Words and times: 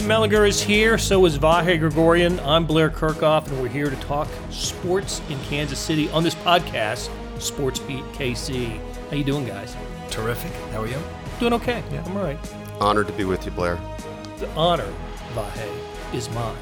Sam 0.00 0.08
Mellinger 0.08 0.48
is 0.48 0.62
here, 0.62 0.96
so 0.96 1.26
is 1.26 1.38
Vahe 1.38 1.78
Gregorian. 1.78 2.40
I'm 2.40 2.64
Blair 2.64 2.88
Kerkhoff, 2.88 3.48
and 3.48 3.60
we're 3.60 3.68
here 3.68 3.90
to 3.90 3.96
talk 3.96 4.28
sports 4.48 5.20
in 5.28 5.38
Kansas 5.40 5.78
City 5.78 6.08
on 6.08 6.22
this 6.22 6.34
podcast, 6.36 7.10
Sports 7.38 7.80
Beat 7.80 8.02
KC. 8.14 8.80
How 9.10 9.16
you 9.16 9.24
doing, 9.24 9.44
guys? 9.44 9.76
Terrific. 10.08 10.50
How 10.72 10.80
are 10.80 10.86
you? 10.86 10.96
Doing 11.38 11.52
okay. 11.52 11.82
Yeah. 11.92 12.02
I'm 12.06 12.16
all 12.16 12.22
right. 12.22 12.38
Honored 12.80 13.08
to 13.08 13.12
be 13.12 13.24
with 13.24 13.44
you, 13.44 13.50
Blair. 13.52 13.78
The 14.38 14.48
honor, 14.52 14.90
Vahe, 15.34 16.14
is 16.14 16.30
mine. 16.30 16.56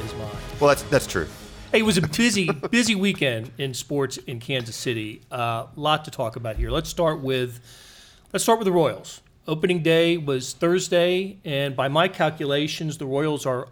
Is 0.00 0.12
mine. 0.16 0.28
Well, 0.60 0.68
that's 0.68 0.82
that's 0.82 1.06
true. 1.06 1.26
Hey, 1.72 1.78
it 1.78 1.84
was 1.84 1.96
a 1.96 2.02
busy, 2.06 2.50
busy 2.50 2.94
weekend 2.94 3.50
in 3.56 3.72
sports 3.72 4.18
in 4.18 4.40
Kansas 4.40 4.76
City. 4.76 5.22
A 5.30 5.34
uh, 5.34 5.66
lot 5.74 6.04
to 6.04 6.10
talk 6.10 6.36
about 6.36 6.56
here. 6.56 6.70
Let's 6.70 6.90
start 6.90 7.22
with 7.22 7.60
let's 8.34 8.42
start 8.42 8.58
with 8.58 8.66
the 8.66 8.72
Royals. 8.72 9.22
Opening 9.46 9.82
day 9.82 10.16
was 10.16 10.54
Thursday, 10.54 11.36
and 11.44 11.76
by 11.76 11.86
my 11.86 12.08
calculations, 12.08 12.96
the 12.96 13.04
Royals 13.04 13.44
are, 13.44 13.68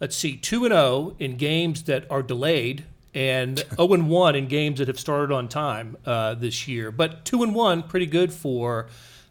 let's 0.00 0.14
see, 0.14 0.36
2 0.36 0.66
and 0.66 0.72
0 0.72 1.16
in 1.18 1.36
games 1.36 1.82
that 1.84 2.08
are 2.08 2.22
delayed 2.22 2.84
and 3.12 3.64
0 3.74 3.92
and 3.94 4.08
1 4.08 4.36
in 4.36 4.46
games 4.46 4.78
that 4.78 4.86
have 4.86 5.00
started 5.00 5.34
on 5.34 5.48
time 5.48 5.96
uh, 6.06 6.34
this 6.34 6.68
year. 6.68 6.92
But 6.92 7.24
2 7.24 7.42
and 7.42 7.56
1, 7.56 7.82
pretty 7.84 8.06
good 8.06 8.32
for. 8.32 8.86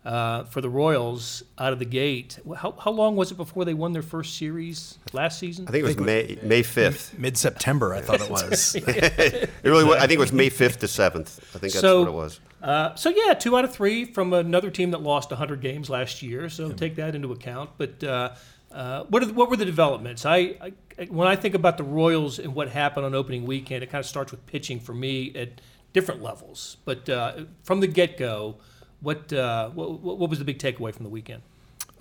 Uh, 0.07 0.45
for 0.45 0.61
the 0.61 0.70
Royals 0.70 1.43
out 1.57 1.73
of 1.73 1.79
the 1.79 1.85
gate. 1.85 2.39
How, 2.55 2.71
how 2.79 2.91
long 2.91 3.17
was 3.17 3.29
it 3.34 3.35
before 3.35 3.65
they 3.65 3.73
won 3.73 3.91
their 3.91 4.02
first 4.02 4.38
series 4.38 4.99
last 5.11 5.38
season? 5.38 5.67
I 5.67 5.71
think 5.71 5.84
it 5.84 5.88
was 5.88 5.98
May 5.98 6.39
May 6.43 6.63
fifth, 6.63 7.20
mid 7.20 7.35
September. 7.35 7.93
I 7.93 7.99
thought 7.99 8.21
it 8.21 8.29
was. 8.29 8.75
it 8.88 9.49
really 9.65 9.84
was. 9.84 9.98
I 9.98 10.07
think 10.07 10.13
it 10.13 10.20
was 10.20 10.31
May 10.31 10.48
fifth 10.48 10.79
to 10.79 10.88
seventh. 10.88 11.38
I 11.53 11.59
think 11.59 11.73
that's 11.73 11.81
so, 11.81 11.99
what 11.99 12.07
it 12.07 12.13
was. 12.13 12.39
Uh, 12.62 12.95
so 12.95 13.09
yeah, 13.09 13.34
two 13.34 13.57
out 13.57 13.65
of 13.65 13.73
three 13.73 14.05
from 14.05 14.31
another 14.31 14.71
team 14.71 14.91
that 14.91 15.01
lost 15.01 15.29
100 15.29 15.59
games 15.59 15.90
last 15.90 16.21
year. 16.21 16.48
So 16.48 16.71
take 16.71 16.95
that 16.95 17.13
into 17.13 17.34
account. 17.34 17.71
But 17.77 18.01
uh, 18.01 18.35
uh, 18.71 19.04
what 19.10 19.27
the, 19.27 19.34
what 19.34 19.49
were 19.49 19.57
the 19.57 19.65
developments? 19.65 20.26
I, 20.26 20.55
I, 20.98 21.05
when 21.10 21.27
I 21.27 21.35
think 21.35 21.54
about 21.54 21.77
the 21.77 21.84
Royals 21.84 22.39
and 22.39 22.55
what 22.55 22.70
happened 22.70 23.05
on 23.05 23.13
opening 23.13 23.45
weekend, 23.45 23.84
it 23.84 23.89
kind 23.89 23.99
of 23.99 24.05
starts 24.05 24.32
with 24.32 24.45
pitching 24.45 24.79
for 24.79 24.93
me 24.93 25.35
at 25.35 25.62
different 25.93 26.23
levels. 26.23 26.77
But 26.85 27.10
uh, 27.10 27.45
from 27.63 27.79
the 27.79 27.87
get 27.87 28.17
go, 28.17 28.57
what, 29.01 29.31
uh, 29.31 29.70
what 29.70 30.01
what 30.01 30.29
was 30.29 30.40
the 30.40 30.45
big 30.45 30.59
takeaway 30.59 30.93
from 30.93 31.03
the 31.03 31.09
weekend? 31.09 31.41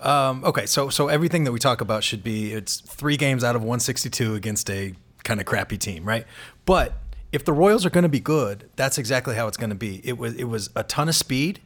Um, 0.01 0.43
okay, 0.45 0.65
so 0.65 0.89
so 0.89 1.07
everything 1.07 1.43
that 1.45 1.51
we 1.51 1.59
talk 1.59 1.81
about 1.81 2.03
should 2.03 2.23
be 2.23 2.53
it's 2.53 2.79
three 2.79 3.17
games 3.17 3.43
out 3.43 3.55
of 3.55 3.61
162 3.61 4.35
against 4.35 4.69
a 4.69 4.93
kind 5.23 5.39
of 5.39 5.45
crappy 5.45 5.77
team, 5.77 6.05
right? 6.05 6.25
But 6.65 6.93
if 7.31 7.43
the 7.43 7.53
Royals 7.53 7.85
are 7.85 7.89
going 7.89 8.03
to 8.03 8.09
be 8.09 8.19
good, 8.19 8.69
that's 8.75 8.97
exactly 8.97 9.35
how 9.35 9.47
it's 9.47 9.57
going 9.57 9.69
to 9.69 9.75
be. 9.75 10.01
It 10.03 10.17
was 10.17 10.35
it 10.35 10.45
was 10.45 10.69
a 10.75 10.83
ton 10.83 11.09
of 11.09 11.15
speed. 11.15 11.61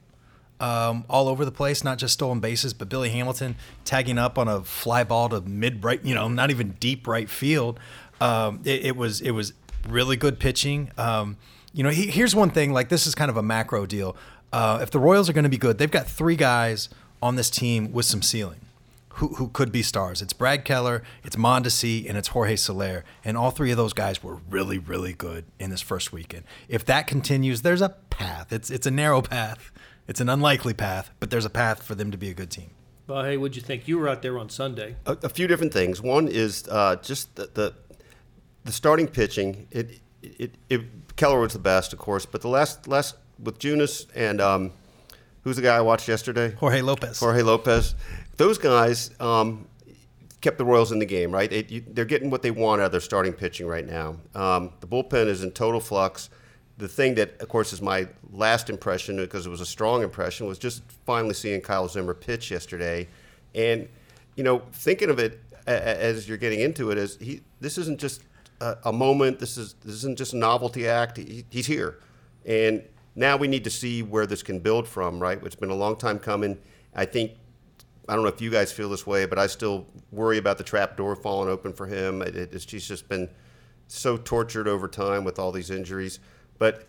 Um, 0.60 1.06
all 1.10 1.28
over 1.28 1.44
the 1.44 1.52
place, 1.52 1.84
not 1.84 1.98
just 1.98 2.14
stolen 2.14 2.40
bases, 2.40 2.72
but 2.72 2.88
Billy 2.88 3.10
Hamilton 3.10 3.56
tagging 3.84 4.20
up 4.20 4.38
on 4.38 4.48
a 4.48 4.64
fly 4.64 5.04
ball 5.04 5.28
to 5.30 5.42
mid 5.42 5.84
right, 5.84 6.00
you 6.06 6.14
know, 6.14 6.28
not 6.28 6.52
even 6.52 6.74
deep 6.80 7.08
right 7.08 7.28
field. 7.28 7.80
Um, 8.20 8.62
it, 8.64 8.86
it, 8.86 8.96
was 8.96 9.22
it 9.22 9.32
was 9.32 9.54
really 9.90 10.18
good 10.18 10.40
pitching. 10.40 10.92
Um, 11.00 11.38
you 11.74 11.84
know, 11.84 11.90
he, 11.90 12.06
here's 12.06 12.36
one 12.36 12.52
thing. 12.52 12.74
Like 12.74 12.90
this 12.90 13.08
is 13.08 13.16
kind 13.16 13.32
of 13.32 13.38
a 13.38 13.42
macro 13.42 13.88
deal. 13.88 14.16
Uh, 14.52 14.80
if 14.82 14.92
the 14.92 15.00
Royals 15.00 15.30
are 15.30 15.34
going 15.34 15.44
to 15.44 15.50
be 15.50 15.58
good, 15.58 15.78
they've 15.78 15.92
got 15.92 16.08
three 16.08 16.36
guys 16.36 16.90
on 17.22 17.36
this 17.36 17.50
team 17.50 17.92
with 17.92 18.06
some 18.06 18.22
ceiling 18.22 18.62
who, 19.16 19.30
who 19.36 19.50
could 19.50 19.72
be 19.72 19.82
stars. 19.82 20.22
It's 20.22 20.34
Brad 20.34 20.66
Keller, 20.66 21.04
it's 21.24 21.36
Mondesi, 21.36 22.08
and 22.08 22.18
it's 22.18 22.30
Jorge 22.30 22.56
Soler. 22.56 23.04
And 23.24 23.38
all 23.38 23.52
three 23.52 23.72
of 23.72 23.78
those 23.78 23.94
guys 23.94 24.24
were 24.24 24.38
really, 24.50 24.78
really 24.78 25.14
good 25.14 25.46
in 25.60 25.70
this 25.70 25.82
first 25.82 26.12
weekend. 26.12 26.44
If 26.68 26.86
that 26.86 27.08
continues, 27.08 27.62
there's 27.62 27.82
a 27.82 27.90
path. 27.90 28.52
It's 28.52 28.70
it's 28.70 28.88
a 28.88 28.92
narrow 28.92 29.22
path. 29.22 29.72
It's 30.08 30.20
an 30.20 30.30
unlikely 30.30 30.74
path, 30.74 31.12
but 31.20 31.30
there's 31.30 31.46
a 31.46 31.50
path 31.50 31.84
for 31.84 31.96
them 31.96 32.12
to 32.12 32.18
be 32.18 32.30
a 32.30 32.34
good 32.34 32.50
team. 32.50 32.72
Well, 33.08 33.24
hey, 33.24 33.38
what'd 33.38 33.56
you 33.56 33.62
think? 33.62 33.88
You 33.88 33.98
were 34.00 34.10
out 34.10 34.22
there 34.22 34.38
on 34.38 34.50
Sunday. 34.50 34.96
A, 35.06 35.18
a 35.24 35.30
few 35.30 35.48
different 35.48 35.74
things. 35.74 36.02
One 36.02 36.28
is 36.28 36.68
uh, 36.70 36.96
just 36.98 37.36
the, 37.36 37.50
the, 37.54 37.74
the 38.64 38.72
starting 38.72 39.08
pitching. 39.08 39.68
It, 39.72 40.00
it, 40.22 40.56
it 40.70 40.82
Keller 41.16 41.40
was 41.40 41.54
the 41.54 41.60
best, 41.60 41.94
of 41.94 42.00
course, 42.00 42.26
but 42.26 42.42
the 42.42 42.48
last 42.48 42.88
last 42.88 43.16
with 43.42 43.60
Junis 43.60 44.08
and 44.16 44.40
um, 44.40 44.72
who's 45.44 45.56
the 45.56 45.62
guy 45.62 45.78
I 45.78 45.82
watched 45.82 46.08
yesterday? 46.08 46.52
Jorge 46.52 46.82
Lopez. 46.82 47.20
Jorge 47.20 47.42
Lopez 47.42 47.96
those 48.42 48.58
guys 48.58 49.12
um, 49.20 49.68
kept 50.42 50.58
the 50.58 50.66
Royals 50.66 50.92
in 50.92 50.98
the 50.98 51.06
game, 51.06 51.32
right? 51.32 51.48
They, 51.48 51.84
are 52.02 52.06
getting 52.06 52.32
what 52.32 52.42
they 52.42 52.50
want 52.50 52.82
out 52.82 52.86
of 52.86 52.92
their 52.92 53.00
starting 53.00 53.34
pitching 53.34 53.68
right 53.68 53.86
now. 53.86 54.16
Um, 54.34 54.72
the 54.80 54.88
bullpen 54.88 55.28
is 55.28 55.44
in 55.44 55.52
total 55.52 55.80
flux. 55.80 56.32
The 56.80 56.88
thing 56.88 57.14
that, 57.16 57.40
of 57.40 57.50
course, 57.50 57.72
is 57.72 57.84
my 57.84 58.08
last 58.32 58.72
impression, 58.72 59.18
because 59.18 59.46
it 59.46 59.50
was 59.50 59.62
a 59.62 59.66
strong 59.66 60.02
impression, 60.02 60.48
was 60.48 60.58
just 60.58 60.82
finally 61.06 61.36
seeing 61.36 61.62
Kyle 61.62 61.88
Zimmer 61.88 62.16
pitch 62.16 62.50
yesterday. 62.50 63.08
And, 63.54 63.88
you 64.36 64.44
know, 64.44 64.64
thinking 64.72 65.12
of 65.12 65.20
it 65.20 65.40
as 65.68 66.28
you're 66.28 66.38
getting 66.38 66.62
into 66.62 66.90
it, 66.90 66.98
as 66.98 67.18
he, 67.18 67.42
this 67.60 67.78
isn't 67.78 68.00
just 68.00 68.24
a, 68.60 68.78
a 68.86 68.92
moment, 68.92 69.38
this, 69.38 69.56
is, 69.56 69.76
this 69.86 69.94
isn't 69.98 70.18
just 70.18 70.34
a 70.34 70.38
novelty 70.38 70.88
act. 70.88 71.18
He, 71.18 71.46
he's 71.52 71.68
here. 71.68 72.00
And 72.44 72.82
now 73.16 73.38
we 73.38 73.48
need 73.48 73.64
to 73.64 73.70
see 73.70 74.04
where 74.04 74.26
this 74.26 74.44
can 74.44 74.60
build 74.60 74.88
from, 74.88 75.20
right? 75.20 75.40
It's 75.44 75.56
been 75.56 75.70
a 75.70 75.76
long 75.76 75.98
time 75.98 76.20
coming. 76.20 76.58
I 76.96 77.06
think 77.06 77.34
I 78.08 78.16
don't 78.16 78.24
know 78.24 78.30
if 78.30 78.42
you 78.42 78.50
guys 78.50 78.72
feel 78.72 78.90
this 78.90 79.06
way, 79.06 79.26
but 79.26 79.38
I 79.40 79.48
still 79.48 79.86
worry 80.12 80.38
about 80.38 80.58
the 80.58 80.64
trap 80.64 80.98
door 80.98 81.16
falling 81.16 81.50
open 81.50 81.74
for 81.74 81.86
him. 81.86 82.22
It, 82.22 82.36
it's 82.36 82.70
he's 82.70 82.88
just 82.88 83.08
been 83.08 83.30
so 83.88 84.18
tortured 84.18 84.68
over 84.68 84.88
time 84.88 85.24
with 85.24 85.40
all 85.40 85.52
these 85.52 85.70
injuries. 85.70 86.20
But 86.58 86.88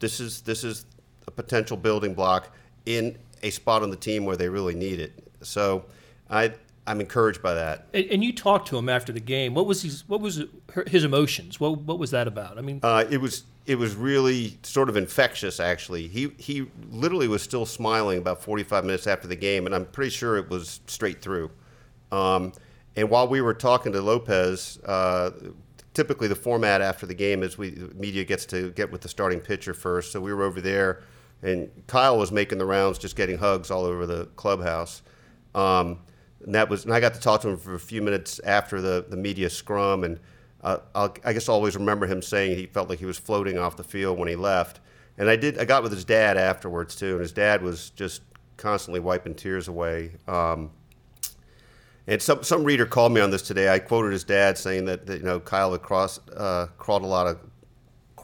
this 0.00 0.20
is 0.20 0.42
this 0.42 0.64
is 0.64 0.86
a 1.26 1.30
potential 1.30 1.76
building 1.76 2.14
block 2.14 2.54
in 2.86 3.18
a 3.42 3.50
spot 3.50 3.82
on 3.82 3.90
the 3.90 3.96
team 3.96 4.24
where 4.24 4.36
they 4.36 4.48
really 4.48 4.74
need 4.74 5.00
it. 5.00 5.12
So 5.42 5.84
I 6.28 6.54
I'm 6.86 7.00
encouraged 7.00 7.42
by 7.42 7.54
that. 7.54 7.86
And, 7.94 8.04
and, 8.06 8.24
you 8.24 8.32
talked 8.32 8.68
to 8.68 8.76
him 8.76 8.90
after 8.90 9.10
the 9.10 9.20
game. 9.20 9.54
What 9.54 9.66
was 9.66 9.82
his 9.82 10.06
What 10.08 10.20
was 10.20 10.44
his 10.86 11.04
emotions? 11.04 11.58
What 11.58 11.78
What 11.80 11.98
was 11.98 12.10
that 12.10 12.28
about? 12.28 12.58
I 12.58 12.60
mean, 12.60 12.80
uh, 12.82 13.04
it 13.10 13.18
was 13.18 13.44
it 13.66 13.76
was 13.76 13.94
really 13.94 14.58
sort 14.62 14.88
of 14.88 14.96
infectious. 14.96 15.58
Actually, 15.58 16.08
he 16.08 16.32
he 16.38 16.66
literally 16.90 17.28
was 17.28 17.42
still 17.42 17.66
smiling 17.66 18.18
about 18.18 18.42
45 18.42 18.84
minutes 18.84 19.06
after 19.06 19.26
the 19.26 19.36
game, 19.36 19.66
and 19.66 19.74
I'm 19.74 19.86
pretty 19.86 20.10
sure 20.10 20.36
it 20.36 20.50
was 20.50 20.80
straight 20.86 21.22
through. 21.22 21.50
Um, 22.12 22.52
and 22.96 23.10
while 23.10 23.26
we 23.26 23.40
were 23.40 23.54
talking 23.54 23.92
to 23.92 24.00
Lopez, 24.00 24.78
uh, 24.84 25.30
typically 25.94 26.28
the 26.28 26.34
format 26.34 26.80
after 26.80 27.06
the 27.06 27.14
game 27.14 27.42
is 27.42 27.56
we 27.56 27.70
media 27.94 28.24
gets 28.24 28.44
to 28.46 28.70
get 28.72 28.92
with 28.92 29.00
the 29.00 29.08
starting 29.08 29.40
pitcher 29.40 29.72
first. 29.72 30.12
So 30.12 30.20
we 30.20 30.32
were 30.34 30.42
over 30.42 30.60
there, 30.60 31.02
and 31.42 31.70
Kyle 31.86 32.18
was 32.18 32.30
making 32.30 32.58
the 32.58 32.66
rounds, 32.66 32.98
just 32.98 33.16
getting 33.16 33.38
hugs 33.38 33.70
all 33.70 33.84
over 33.84 34.06
the 34.06 34.26
clubhouse. 34.36 35.02
Um, 35.54 36.00
and 36.44 36.54
that 36.54 36.68
was, 36.68 36.84
and 36.84 36.92
I 36.92 37.00
got 37.00 37.14
to 37.14 37.20
talk 37.20 37.40
to 37.42 37.48
him 37.48 37.56
for 37.56 37.74
a 37.74 37.80
few 37.80 38.02
minutes 38.02 38.38
after 38.40 38.80
the, 38.80 39.06
the 39.08 39.16
media 39.16 39.48
scrum, 39.48 40.04
and 40.04 40.20
uh, 40.64 41.08
i 41.24 41.32
guess 41.32 41.48
I'll 41.48 41.56
always 41.56 41.76
remember 41.76 42.06
him 42.06 42.22
saying 42.22 42.56
he 42.56 42.66
felt 42.66 42.88
like 42.88 42.98
he 42.98 43.06
was 43.06 43.18
floating 43.18 43.58
off 43.58 43.76
the 43.76 43.84
field 43.84 44.18
when 44.18 44.28
he 44.28 44.36
left. 44.36 44.80
And 45.16 45.28
I 45.28 45.36
did, 45.36 45.58
I 45.58 45.64
got 45.64 45.82
with 45.82 45.92
his 45.92 46.04
dad 46.04 46.36
afterwards 46.36 46.96
too, 46.96 47.12
and 47.12 47.20
his 47.20 47.32
dad 47.32 47.62
was 47.62 47.90
just 47.90 48.22
constantly 48.56 49.00
wiping 49.00 49.34
tears 49.34 49.68
away. 49.68 50.12
Um, 50.26 50.70
and 52.06 52.20
some 52.20 52.42
some 52.42 52.64
reader 52.64 52.84
called 52.84 53.12
me 53.12 53.20
on 53.20 53.30
this 53.30 53.42
today. 53.42 53.72
I 53.72 53.78
quoted 53.78 54.12
his 54.12 54.24
dad 54.24 54.58
saying 54.58 54.84
that, 54.86 55.06
that 55.06 55.18
you 55.18 55.24
know 55.24 55.40
Kyle 55.40 55.72
had 55.72 55.82
crossed, 55.82 56.20
uh, 56.36 56.66
crawled 56.76 57.02
a 57.02 57.06
lot 57.06 57.26
of 57.26 57.38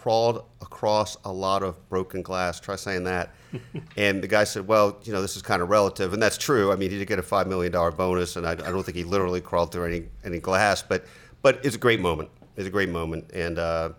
crawled 0.00 0.44
across 0.62 1.18
a 1.26 1.32
lot 1.32 1.62
of 1.62 1.88
broken 1.90 2.22
glass. 2.22 2.58
Try 2.58 2.76
saying 2.76 3.04
that. 3.04 3.34
and 3.98 4.22
the 4.22 4.28
guy 4.28 4.44
said, 4.44 4.66
well, 4.66 4.98
you 5.04 5.12
know, 5.12 5.20
this 5.20 5.36
is 5.36 5.42
kind 5.42 5.60
of 5.60 5.68
relative. 5.68 6.14
And 6.14 6.22
that's 6.22 6.38
true. 6.38 6.72
I 6.72 6.76
mean, 6.76 6.90
he 6.90 6.98
did 6.98 7.06
get 7.06 7.18
a 7.18 7.22
$5 7.22 7.46
million 7.46 7.70
bonus, 7.72 8.36
and 8.36 8.46
I, 8.46 8.52
I 8.52 8.54
don't 8.54 8.82
think 8.82 8.96
he 8.96 9.04
literally 9.04 9.42
crawled 9.42 9.72
through 9.72 9.84
any, 9.84 10.04
any 10.24 10.38
glass, 10.38 10.80
but, 10.80 11.04
but 11.42 11.64
it's 11.64 11.76
a 11.76 11.78
great 11.78 12.00
moment. 12.00 12.30
It's 12.56 12.66
a 12.66 12.70
great 12.70 12.88
moment. 12.88 13.30
And 13.32 13.58
uh, 13.58 13.90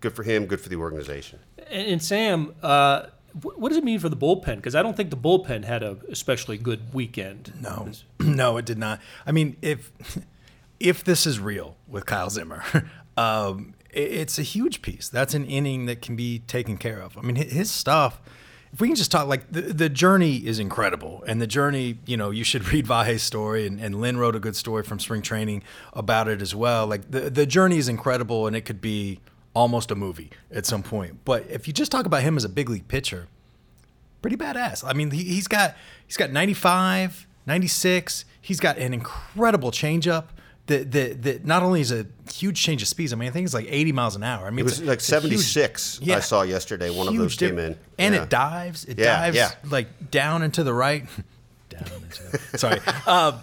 good 0.00 0.14
for 0.14 0.22
him, 0.22 0.46
good 0.46 0.60
for 0.60 0.68
the 0.68 0.76
organization. 0.76 1.38
And, 1.70 1.86
and 1.88 2.02
Sam, 2.02 2.54
uh, 2.62 3.06
what 3.42 3.68
does 3.70 3.78
it 3.78 3.84
mean 3.84 3.98
for 3.98 4.08
the 4.08 4.16
bullpen? 4.16 4.56
Because 4.56 4.74
I 4.74 4.82
don't 4.82 4.96
think 4.96 5.10
the 5.10 5.16
bullpen 5.16 5.64
had 5.64 5.82
a 5.82 5.98
especially 6.08 6.56
good 6.56 6.94
weekend. 6.94 7.52
No, 7.60 7.90
no, 8.20 8.56
it 8.56 8.64
did 8.64 8.78
not. 8.78 9.00
I 9.26 9.32
mean, 9.32 9.56
if 9.60 9.90
if 10.80 11.02
this 11.02 11.26
is 11.26 11.40
real 11.40 11.76
with 11.88 12.06
Kyle 12.06 12.30
Zimmer, 12.30 12.62
um, 13.16 13.74
it's 13.90 14.38
a 14.38 14.42
huge 14.42 14.82
piece. 14.82 15.08
That's 15.08 15.34
an 15.34 15.46
inning 15.46 15.86
that 15.86 16.02
can 16.02 16.16
be 16.16 16.40
taken 16.40 16.76
care 16.76 17.00
of. 17.00 17.16
I 17.18 17.22
mean, 17.22 17.36
his 17.36 17.70
stuff. 17.70 18.20
If 18.74 18.80
we 18.80 18.88
can 18.88 18.96
just 18.96 19.12
talk, 19.12 19.28
like 19.28 19.50
the, 19.52 19.60
the 19.62 19.88
journey 19.88 20.38
is 20.38 20.58
incredible, 20.58 21.22
and 21.28 21.40
the 21.40 21.46
journey, 21.46 21.98
you 22.06 22.16
know, 22.16 22.30
you 22.30 22.42
should 22.42 22.66
read 22.72 22.86
Vahe's 22.86 23.22
story, 23.22 23.68
and, 23.68 23.80
and 23.80 24.00
Lynn 24.00 24.18
wrote 24.18 24.34
a 24.34 24.40
good 24.40 24.56
story 24.56 24.82
from 24.82 24.98
spring 24.98 25.22
training 25.22 25.62
about 25.92 26.26
it 26.26 26.42
as 26.42 26.56
well. 26.56 26.86
Like 26.86 27.08
the 27.10 27.30
the 27.30 27.46
journey 27.46 27.78
is 27.78 27.88
incredible, 27.88 28.48
and 28.48 28.56
it 28.56 28.62
could 28.62 28.80
be 28.80 29.20
almost 29.54 29.92
a 29.92 29.94
movie 29.94 30.30
at 30.50 30.66
some 30.66 30.82
point. 30.82 31.24
But 31.24 31.46
if 31.48 31.68
you 31.68 31.72
just 31.72 31.92
talk 31.92 32.04
about 32.04 32.22
him 32.22 32.36
as 32.36 32.44
a 32.44 32.48
big 32.48 32.68
league 32.68 32.88
pitcher, 32.88 33.28
pretty 34.20 34.36
badass. 34.36 34.82
I 34.84 34.92
mean, 34.92 35.12
he, 35.12 35.22
he's 35.22 35.46
got 35.46 35.76
he's 36.04 36.16
got 36.16 36.32
95, 36.32 37.28
96. 37.46 38.24
He's 38.40 38.58
got 38.58 38.76
an 38.78 38.92
incredible 38.92 39.70
changeup 39.70 40.24
that 40.66 40.92
that 40.92 41.22
that 41.22 41.44
not 41.44 41.62
only 41.62 41.80
is 41.80 41.92
a 41.92 42.06
huge 42.32 42.60
change 42.60 42.82
of 42.82 42.88
speeds. 42.88 43.12
I 43.12 43.16
mean, 43.16 43.28
I 43.28 43.32
think 43.32 43.44
it's 43.44 43.54
like 43.54 43.66
80 43.68 43.92
miles 43.92 44.16
an 44.16 44.22
hour. 44.22 44.46
I 44.46 44.50
mean, 44.50 44.60
it 44.60 44.64
was 44.64 44.82
like 44.82 45.00
76. 45.00 45.98
Huge, 45.98 46.08
yeah, 46.08 46.16
I 46.16 46.20
saw 46.20 46.42
yesterday. 46.42 46.90
One 46.90 47.08
of 47.08 47.16
those 47.16 47.36
came 47.36 47.58
in, 47.58 47.78
and 47.98 48.14
yeah. 48.14 48.22
it 48.22 48.30
dives. 48.30 48.84
It 48.84 48.98
yeah, 48.98 49.04
dives 49.20 49.36
yeah. 49.36 49.50
like 49.68 50.10
down 50.10 50.42
into 50.42 50.64
the 50.64 50.72
right. 50.72 51.04
down 51.68 51.84
into. 52.02 52.58
sorry. 52.58 52.80
Um, 53.06 53.40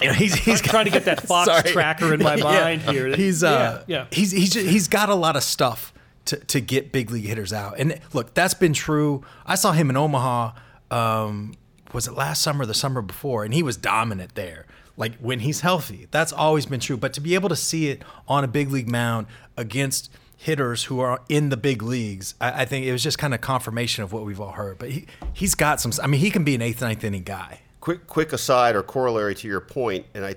You 0.00 0.08
know, 0.08 0.12
he's 0.12 0.34
he's 0.34 0.60
I'm 0.60 0.68
trying 0.68 0.84
to 0.84 0.90
get 0.90 1.06
that 1.06 1.20
Fox 1.26 1.46
Sorry. 1.46 1.72
tracker 1.72 2.12
in 2.12 2.22
my 2.22 2.34
Yeah. 2.36 2.44
mind 2.44 2.82
here. 2.82 3.16
He's 3.16 3.42
uh, 3.42 3.82
yeah, 3.86 3.96
yeah. 4.00 4.06
he's 4.10 4.30
he's 4.30 4.50
just, 4.52 4.66
he's 4.66 4.88
got 4.88 5.08
a 5.08 5.14
lot 5.14 5.36
of 5.36 5.42
stuff 5.42 5.94
to 6.26 6.36
to 6.36 6.60
get 6.60 6.92
big 6.92 7.10
league 7.10 7.24
hitters 7.24 7.50
out. 7.50 7.78
And 7.78 7.98
look, 8.12 8.34
that's 8.34 8.52
been 8.52 8.74
true. 8.74 9.24
I 9.46 9.54
saw 9.54 9.72
him 9.72 9.88
in 9.88 9.96
Omaha. 9.96 10.52
Um, 10.90 11.54
was 11.94 12.06
it 12.06 12.12
last 12.12 12.42
summer, 12.42 12.64
or 12.64 12.66
the 12.66 12.74
summer 12.74 13.00
before, 13.00 13.44
and 13.44 13.54
he 13.54 13.62
was 13.62 13.78
dominant 13.78 14.34
there. 14.34 14.66
Like 14.96 15.16
when 15.18 15.40
he's 15.40 15.60
healthy, 15.60 16.08
that's 16.10 16.32
always 16.32 16.66
been 16.66 16.80
true. 16.80 16.96
But 16.96 17.12
to 17.14 17.20
be 17.20 17.34
able 17.34 17.48
to 17.48 17.56
see 17.56 17.88
it 17.88 18.02
on 18.26 18.44
a 18.44 18.48
big 18.48 18.70
league 18.70 18.90
mound 18.90 19.26
against 19.56 20.10
hitters 20.36 20.84
who 20.84 21.00
are 21.00 21.20
in 21.28 21.48
the 21.50 21.56
big 21.56 21.82
leagues, 21.82 22.34
I, 22.40 22.62
I 22.62 22.64
think 22.64 22.86
it 22.86 22.92
was 22.92 23.02
just 23.02 23.18
kind 23.18 23.34
of 23.34 23.40
confirmation 23.40 24.04
of 24.04 24.12
what 24.12 24.24
we've 24.24 24.40
all 24.40 24.52
heard. 24.52 24.78
But 24.78 24.90
he 24.90 25.06
he's 25.32 25.54
got 25.54 25.80
some. 25.80 25.92
I 26.02 26.06
mean, 26.06 26.20
he 26.20 26.30
can 26.30 26.44
be 26.44 26.54
an 26.54 26.62
eighth, 26.62 26.80
ninth 26.80 27.04
inning 27.04 27.24
guy. 27.24 27.60
quick 27.86 28.06
quick 28.08 28.32
aside 28.32 28.74
or 28.74 28.82
corollary 28.82 29.34
to 29.36 29.46
your 29.46 29.60
point, 29.60 30.06
and 30.12 30.24
I, 30.24 30.34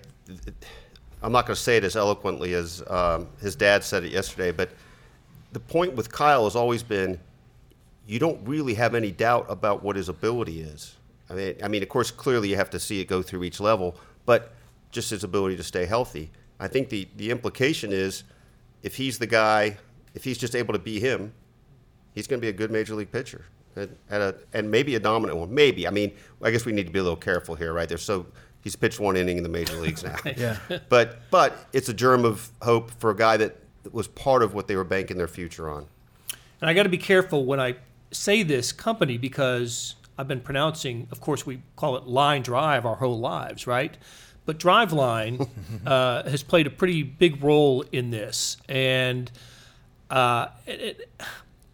I'm 1.24 1.32
not 1.32 1.48
going 1.48 1.56
to 1.56 1.62
say 1.62 1.78
it 1.78 1.84
as 1.84 1.96
eloquently 1.96 2.54
as 2.54 2.84
um, 2.88 3.28
his 3.42 3.56
dad 3.56 3.84
said 3.84 4.04
it 4.04 4.12
yesterday, 4.12 4.52
but 4.52 4.70
the 5.52 5.60
point 5.60 5.96
with 5.96 6.12
Kyle 6.12 6.44
has 6.44 6.56
always 6.56 6.84
been, 6.84 7.20
you 8.06 8.20
don't 8.20 8.40
really 8.48 8.76
have 8.76 8.94
any 8.94 9.10
doubt 9.10 9.48
about 9.50 9.82
what 9.82 9.96
his 9.96 10.10
ability 10.10 10.62
is. 10.62 10.96
I 11.28 11.34
mean, 11.34 11.56
I 11.64 11.68
mean, 11.68 11.82
of 11.82 11.90
course, 11.90 12.12
clearly 12.12 12.50
you 12.50 12.56
have 12.56 12.70
to 12.70 12.80
see 12.80 13.02
it 13.02 13.06
go 13.06 13.24
through 13.24 13.44
each 13.44 13.60
level, 13.60 13.96
but 14.30 14.52
just 14.92 15.10
his 15.10 15.24
ability 15.24 15.58
to 15.58 15.64
stay 15.64 15.88
healthy. 15.88 16.30
I 16.60 16.68
think 16.68 16.90
the 16.90 17.08
the 17.16 17.32
implication 17.32 17.92
is, 17.92 18.26
if 18.84 18.96
he's 18.96 19.18
the 19.18 19.26
guy, 19.26 19.80
if 20.14 20.24
he's 20.24 20.38
just 20.38 20.56
able 20.56 20.74
to 20.74 20.80
be 20.80 21.00
him, 21.00 21.34
he's 22.14 22.28
going 22.28 22.40
to 22.40 22.46
be 22.46 22.50
a 22.50 22.54
good 22.54 22.70
major 22.70 22.94
league 22.94 23.12
pitcher 23.12 23.46
and, 23.76 23.96
and, 24.12 24.22
a, 24.22 24.36
and 24.54 24.70
maybe 24.70 24.94
a 24.94 25.00
dominant 25.00 25.40
one. 25.40 25.52
Maybe. 25.52 25.88
I 25.88 25.90
mean, 25.90 26.12
I 26.44 26.52
guess 26.52 26.64
we 26.64 26.74
need 26.74 26.86
to 26.86 26.92
be 26.92 27.00
a 27.00 27.04
little 27.04 27.18
careful 27.18 27.56
here, 27.56 27.74
right? 27.74 27.90
There's 27.90 28.04
so 28.04 28.28
he's 28.62 28.76
pitched 28.76 29.00
one 29.00 29.18
inning 29.18 29.38
in 29.38 29.42
the 29.42 29.50
major 29.50 29.78
leagues 29.78 30.04
now. 30.04 30.18
Yeah. 30.38 30.58
But 30.90 31.22
but 31.32 31.58
it's 31.74 31.90
a 31.90 31.94
germ 31.96 32.24
of 32.24 32.52
hope 32.62 32.92
for 33.00 33.10
a 33.10 33.16
guy 33.16 33.36
that 33.38 33.58
was 33.92 34.08
part 34.08 34.44
of 34.44 34.54
what 34.54 34.68
they 34.68 34.76
were 34.76 34.84
banking 34.84 35.18
their 35.18 35.28
future 35.28 35.72
on. 35.72 35.88
And 36.62 36.70
I 36.70 36.76
got 36.76 36.84
to 36.84 36.90
be 36.90 37.00
careful 37.00 37.46
when 37.46 37.60
I 37.60 37.78
say 38.12 38.44
this 38.44 38.72
company 38.72 39.18
because 39.18 39.96
I've 40.20 40.28
been 40.28 40.42
pronouncing, 40.42 41.08
of 41.12 41.22
course, 41.22 41.46
we 41.46 41.62
call 41.78 41.96
it 41.96 42.06
line 42.06 42.42
drive 42.42 42.86
our 42.86 42.96
whole 42.96 43.18
lives, 43.18 43.66
right? 43.66 43.98
But 44.46 44.60
Driveline 44.60 45.48
uh, 45.86 46.30
has 46.30 46.44
played 46.44 46.68
a 46.68 46.70
pretty 46.70 47.04
big 47.04 47.42
role 47.42 47.86
in 47.94 48.12
this. 48.12 48.58
And 48.68 49.32
uh, 50.10 50.48
it, 50.68 50.82
it, 50.82 51.10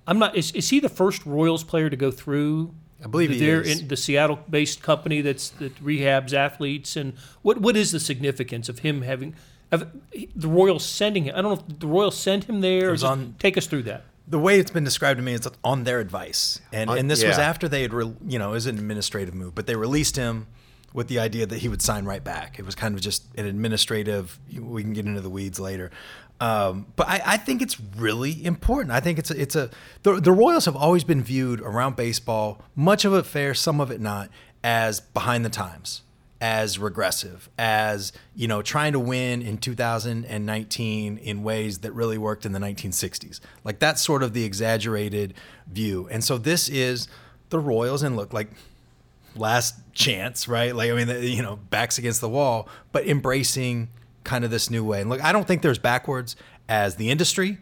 I'm 0.05 0.19
not, 0.19 0.35
is, 0.35 0.51
is 0.51 0.69
he 0.69 0.79
the 0.79 0.89
first 0.89 1.25
Royals 1.25 1.63
player 1.63 1.89
to 1.89 1.95
go 1.95 2.11
through? 2.11 2.71
I 3.03 3.07
believe 3.07 3.31
he 3.31 3.39
their, 3.39 3.61
is. 3.61 3.81
In 3.81 3.87
the 3.87 3.97
Seattle 3.97 4.37
based 4.47 4.83
company 4.83 5.21
that's, 5.21 5.49
that 5.49 5.83
rehabs 5.83 6.31
athletes. 6.31 6.95
And 6.95 7.13
what, 7.41 7.59
what 7.59 7.75
is 7.75 7.91
the 7.91 7.99
significance 7.99 8.69
of 8.69 8.79
him 8.79 9.01
having, 9.01 9.33
of 9.71 9.91
the 10.35 10.47
Royals 10.47 10.85
sending 10.85 11.23
him? 11.23 11.33
I 11.35 11.41
don't 11.41 11.55
know 11.55 11.65
if 11.67 11.79
the 11.79 11.87
Royals 11.87 12.15
sent 12.15 12.43
him 12.43 12.61
there. 12.61 12.89
Or 12.89 12.91
was 12.91 13.01
just 13.01 13.11
on- 13.11 13.35
take 13.39 13.57
us 13.57 13.65
through 13.65 13.83
that. 13.83 14.03
The 14.27 14.39
way 14.39 14.59
it's 14.59 14.71
been 14.71 14.83
described 14.83 15.17
to 15.17 15.23
me 15.23 15.33
is 15.33 15.47
on 15.63 15.83
their 15.83 15.99
advice, 15.99 16.59
and 16.73 16.89
Uh, 16.89 16.93
and 16.93 17.09
this 17.09 17.23
was 17.23 17.37
after 17.37 17.67
they 17.67 17.81
had, 17.83 17.93
re- 17.93 18.13
you 18.27 18.39
know, 18.39 18.49
it 18.49 18.53
was 18.53 18.65
an 18.65 18.77
administrative 18.77 19.33
move, 19.35 19.53
but 19.55 19.67
they 19.67 19.75
released 19.75 20.15
him 20.15 20.47
with 20.93 21.07
the 21.09 21.19
idea 21.19 21.45
that 21.45 21.59
he 21.59 21.67
would 21.67 21.81
sign 21.81 22.05
right 22.05 22.23
back. 22.23 22.57
It 22.57 22.65
was 22.65 22.73
kind 22.73 22.95
of 22.95 23.01
just 23.01 23.23
an 23.37 23.45
administrative. 23.45 24.39
We 24.57 24.81
can 24.81 24.93
get 24.93 25.05
into 25.05 25.21
the 25.21 25.29
weeds 25.29 25.59
later, 25.59 25.91
um, 26.39 26.87
but 26.95 27.07
I, 27.07 27.21
I 27.25 27.37
think 27.37 27.61
it's 27.61 27.79
really 27.79 28.43
important. 28.45 28.91
I 28.91 28.99
think 28.99 29.19
it's 29.19 29.29
a, 29.31 29.39
it's 29.41 29.55
a 29.55 29.69
the, 30.03 30.19
the 30.21 30.31
Royals 30.31 30.65
have 30.65 30.75
always 30.75 31.03
been 31.03 31.21
viewed 31.23 31.61
around 31.61 31.95
baseball, 31.95 32.61
much 32.75 33.05
of 33.05 33.13
it 33.13 33.25
fair, 33.25 33.53
some 33.53 33.79
of 33.79 33.91
it 33.91 34.01
not, 34.01 34.29
as 34.63 35.01
behind 35.01 35.45
the 35.45 35.49
times 35.49 36.01
as 36.45 36.77
regressive, 36.77 37.49
as 37.57 38.13
you 38.35 38.47
know, 38.47 38.61
trying 38.61 38.93
to 38.93 38.99
win 38.99 39.41
in 39.41 39.57
2019 39.57 41.17
in 41.17 41.41
ways 41.41 41.79
that 41.79 41.91
really 41.91 42.19
worked 42.19 42.45
in 42.45 42.51
the 42.51 42.59
1960s. 42.59 43.39
Like 43.63 43.79
that's 43.79 43.99
sort 43.99 44.21
of 44.21 44.33
the 44.33 44.43
exaggerated 44.43 45.33
view. 45.65 46.07
And 46.11 46.23
so 46.23 46.37
this 46.37 46.69
is 46.69 47.07
the 47.49 47.57
Royals, 47.57 48.03
and 48.03 48.15
look 48.15 48.31
like 48.31 48.49
last 49.35 49.73
chance, 49.93 50.47
right? 50.47 50.75
Like 50.75 50.91
I 50.91 51.03
mean, 51.03 51.23
you 51.23 51.41
know, 51.41 51.55
backs 51.55 51.97
against 51.97 52.21
the 52.21 52.29
wall, 52.29 52.69
but 52.91 53.07
embracing 53.07 53.89
kind 54.23 54.45
of 54.45 54.51
this 54.51 54.69
new 54.69 54.83
way. 54.83 55.01
And 55.01 55.09
look, 55.09 55.23
I 55.23 55.31
don't 55.31 55.47
think 55.47 55.63
there's 55.63 55.79
backwards 55.79 56.35
as 56.69 56.97
the 56.97 57.09
industry 57.09 57.57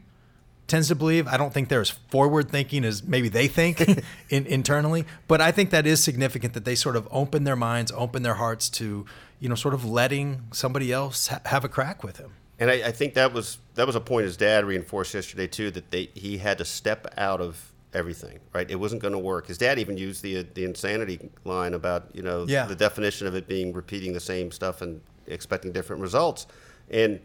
tends 0.68 0.88
to 0.88 0.96
believe. 0.96 1.28
I 1.28 1.38
don't 1.38 1.54
think 1.54 1.70
they're 1.70 1.82
as 1.82 1.90
forward 1.90 2.50
thinking 2.50 2.86
as 2.86 3.04
maybe 3.04 3.30
they 3.30 3.48
think 3.48 3.82
in, 4.30 4.46
internally, 4.46 5.06
but 5.28 5.42
I 5.42 5.52
think 5.52 5.70
that 5.72 5.86
is 5.86 6.04
significant 6.04 6.54
that 6.54 6.66
they 6.66 6.76
sort 6.76 6.96
of 6.96 7.08
open 7.12 7.44
their 7.44 7.56
minds, 7.56 7.92
open 7.96 8.24
their 8.24 8.36
hearts 8.36 8.70
to, 8.72 9.06
you 9.40 9.50
know, 9.50 9.56
sort 9.56 9.74
of 9.74 9.84
letting 9.86 10.44
somebody 10.52 10.92
else 10.92 11.28
ha- 11.28 11.42
have 11.46 11.64
a 11.66 11.70
crack 11.70 12.04
with 12.04 12.18
him. 12.18 12.32
And 12.60 12.70
I, 12.72 12.76
I 12.88 12.92
think 12.92 13.14
that 13.16 13.34
was 13.34 13.58
that 13.76 13.88
was 13.88 13.96
a 13.96 14.00
point 14.00 14.26
his 14.26 14.38
dad 14.38 14.64
reinforced 14.64 15.14
yesterday 15.14 15.48
too 15.48 15.72
that 15.72 15.92
they 15.92 16.10
he 16.14 16.38
had 16.38 16.58
to 16.60 16.66
step 16.66 17.08
out 17.18 17.42
of 17.42 17.72
everything. 17.94 18.40
Right, 18.54 18.70
it 18.70 18.76
wasn't 18.80 19.02
going 19.02 19.12
to 19.14 19.20
work. 19.20 19.48
His 19.48 19.58
dad 19.58 19.80
even 19.80 19.98
used 19.98 20.24
the 20.24 20.38
uh, 20.40 20.44
the 20.54 20.64
insanity 20.64 21.30
line 21.44 21.74
about 21.74 22.10
you 22.14 22.22
know 22.22 22.46
Yeah. 22.48 22.66
the 22.68 22.76
definition 22.76 23.28
of 23.28 23.36
it 23.36 23.48
being 23.48 23.74
repeating 23.74 24.14
the 24.14 24.20
same 24.20 24.52
stuff 24.52 24.82
and 24.82 25.02
expecting 25.28 25.72
different 25.72 26.02
results. 26.02 26.46
And 26.90 27.20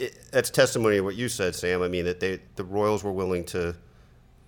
it, 0.00 0.18
that's 0.32 0.50
testimony 0.50 0.96
of 0.96 1.04
what 1.04 1.14
you 1.14 1.28
said, 1.28 1.54
Sam. 1.54 1.82
I 1.82 1.88
mean 1.88 2.06
that 2.06 2.20
they 2.20 2.40
the 2.56 2.64
Royals 2.64 3.04
were 3.04 3.12
willing 3.12 3.44
to, 3.46 3.76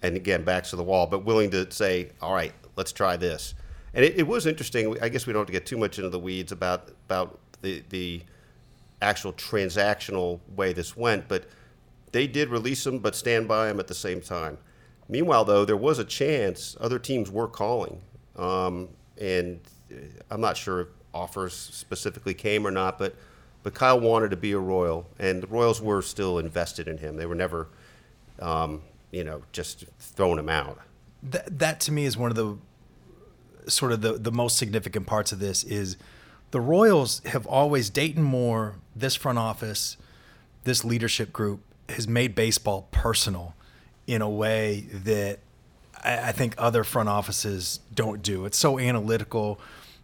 and 0.02 0.16
again 0.16 0.42
backs 0.44 0.70
to 0.70 0.76
the 0.76 0.82
wall, 0.82 1.06
but 1.06 1.24
willing 1.24 1.50
to 1.50 1.70
say, 1.70 2.10
all 2.20 2.34
right, 2.34 2.52
let's 2.76 2.92
try 2.92 3.16
this. 3.16 3.54
And 3.94 4.04
it, 4.04 4.18
it 4.18 4.26
was 4.26 4.46
interesting. 4.46 4.96
I 5.02 5.08
guess 5.10 5.26
we 5.26 5.32
don't 5.32 5.40
have 5.40 5.46
to 5.46 5.52
get 5.52 5.66
too 5.66 5.76
much 5.76 5.98
into 5.98 6.08
the 6.08 6.18
weeds 6.18 6.50
about 6.50 6.88
about 7.06 7.38
the 7.60 7.84
the 7.90 8.22
actual 9.02 9.32
transactional 9.34 10.40
way 10.56 10.72
this 10.72 10.96
went, 10.96 11.28
but 11.28 11.44
they 12.12 12.26
did 12.26 12.48
release 12.48 12.86
him, 12.86 12.98
but 12.98 13.14
stand 13.14 13.46
by 13.48 13.68
him 13.68 13.78
at 13.78 13.88
the 13.88 13.94
same 13.94 14.20
time. 14.20 14.58
Meanwhile, 15.08 15.44
though, 15.44 15.64
there 15.64 15.76
was 15.76 15.98
a 15.98 16.04
chance 16.04 16.76
other 16.80 16.98
teams 16.98 17.30
were 17.30 17.48
calling, 17.48 18.00
um, 18.36 18.88
and 19.20 19.60
uh, 19.92 19.96
I'm 20.30 20.40
not 20.40 20.56
sure 20.56 20.80
if 20.80 20.88
offers 21.12 21.52
specifically 21.52 22.32
came 22.32 22.66
or 22.66 22.70
not, 22.70 22.98
but 22.98 23.14
but 23.62 23.74
Kyle 23.74 24.00
wanted 24.00 24.30
to 24.30 24.36
be 24.36 24.52
a 24.52 24.58
Royal, 24.58 25.06
and 25.18 25.42
the 25.42 25.46
Royals 25.46 25.80
were 25.80 26.02
still 26.02 26.38
invested 26.38 26.88
in 26.88 26.98
him. 26.98 27.16
They 27.16 27.26
were 27.26 27.34
never, 27.34 27.68
um, 28.40 28.82
you 29.10 29.24
know, 29.24 29.42
just 29.52 29.84
throwing 29.98 30.38
him 30.38 30.48
out. 30.48 30.78
that 31.22 31.58
that 31.58 31.80
to 31.80 31.92
me 31.92 32.04
is 32.04 32.16
one 32.16 32.30
of 32.30 32.36
the 32.36 32.58
sort 33.70 33.92
of 33.92 34.00
the 34.00 34.14
the 34.14 34.32
most 34.32 34.56
significant 34.58 35.06
parts 35.06 35.32
of 35.32 35.38
this 35.38 35.62
is 35.64 35.96
the 36.50 36.60
Royals 36.60 37.20
have 37.24 37.46
always 37.46 37.90
Dayton 37.90 38.22
Moore, 38.22 38.74
this 38.94 39.14
front 39.14 39.38
office, 39.38 39.96
this 40.64 40.84
leadership 40.84 41.32
group 41.32 41.60
has 41.88 42.06
made 42.08 42.34
baseball 42.34 42.88
personal 42.90 43.54
in 44.06 44.20
a 44.20 44.28
way 44.28 44.86
that 44.92 45.38
I, 46.02 46.28
I 46.28 46.32
think 46.32 46.54
other 46.58 46.84
front 46.84 47.08
offices 47.08 47.80
don't 47.94 48.22
do. 48.22 48.44
It's 48.44 48.58
so 48.58 48.78
analytical. 48.78 49.58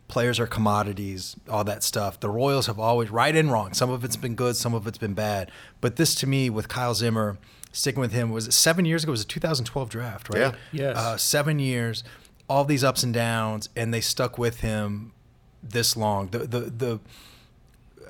Players 0.08 0.40
are 0.40 0.46
commodities, 0.46 1.36
all 1.50 1.64
that 1.64 1.82
stuff. 1.82 2.18
The 2.18 2.30
Royals 2.30 2.66
have 2.66 2.78
always 2.78 3.10
right 3.10 3.36
and 3.36 3.52
wrong. 3.52 3.74
Some 3.74 3.90
of 3.90 4.04
it's 4.04 4.16
been 4.16 4.34
good, 4.34 4.56
some 4.56 4.72
of 4.74 4.86
it's 4.86 4.98
been 4.98 5.14
bad. 5.14 5.50
But 5.80 5.96
this 5.96 6.14
to 6.16 6.26
me, 6.26 6.48
with 6.48 6.68
Kyle 6.68 6.94
Zimmer, 6.94 7.36
sticking 7.72 8.00
with 8.00 8.12
him 8.12 8.30
was 8.30 8.48
it 8.48 8.52
seven 8.52 8.84
years 8.84 9.04
ago. 9.04 9.10
It 9.10 9.12
was 9.12 9.22
a 9.22 9.26
2012 9.26 9.90
draft, 9.90 10.28
right? 10.30 10.40
Yeah. 10.40 10.52
Yes. 10.72 10.96
Uh, 10.96 11.16
seven 11.16 11.58
years, 11.58 12.04
all 12.48 12.64
these 12.64 12.82
ups 12.82 13.02
and 13.02 13.12
downs, 13.12 13.68
and 13.76 13.92
they 13.92 14.00
stuck 14.00 14.38
with 14.38 14.60
him 14.60 15.12
this 15.62 15.96
long. 15.96 16.28
The 16.28 16.38
the 16.40 16.60
the. 16.60 17.00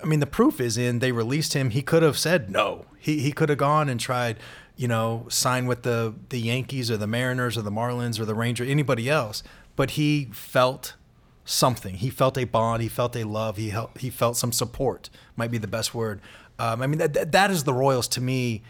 I 0.00 0.06
mean, 0.06 0.20
the 0.20 0.26
proof 0.26 0.60
is 0.60 0.78
in 0.78 1.00
they 1.00 1.10
released 1.10 1.54
him. 1.54 1.70
He 1.70 1.82
could 1.82 2.04
have 2.04 2.16
said 2.16 2.50
no. 2.50 2.86
He 2.98 3.18
he 3.18 3.32
could 3.32 3.48
have 3.48 3.58
gone 3.58 3.88
and 3.88 3.98
tried, 3.98 4.36
you 4.76 4.86
know, 4.86 5.26
sign 5.28 5.66
with 5.66 5.82
the 5.82 6.14
the 6.28 6.38
Yankees 6.38 6.90
or 6.90 6.96
the 6.96 7.08
Mariners 7.08 7.58
or 7.58 7.62
the 7.62 7.72
Marlins 7.72 8.20
or 8.20 8.24
the 8.24 8.34
Rangers, 8.34 8.68
anybody 8.68 9.10
else. 9.10 9.42
But 9.74 9.92
he 9.92 10.28
felt 10.32 10.94
something. 11.48 11.94
He 11.94 12.10
felt 12.10 12.36
a 12.36 12.44
bond. 12.44 12.82
He 12.82 12.88
felt 12.88 13.16
a 13.16 13.24
love. 13.24 13.56
He 13.56 13.70
helped, 13.70 13.98
he 13.98 14.10
felt 14.10 14.36
some 14.36 14.52
support. 14.52 15.10
Might 15.36 15.50
be 15.50 15.58
the 15.58 15.66
best 15.66 15.94
word. 15.94 16.20
Um, 16.58 16.82
I 16.82 16.86
mean, 16.86 16.98
that, 16.98 17.14
that 17.14 17.32
that 17.32 17.50
is 17.50 17.64
the 17.64 17.72
Royals 17.72 18.08
to 18.08 18.20
me, 18.20 18.62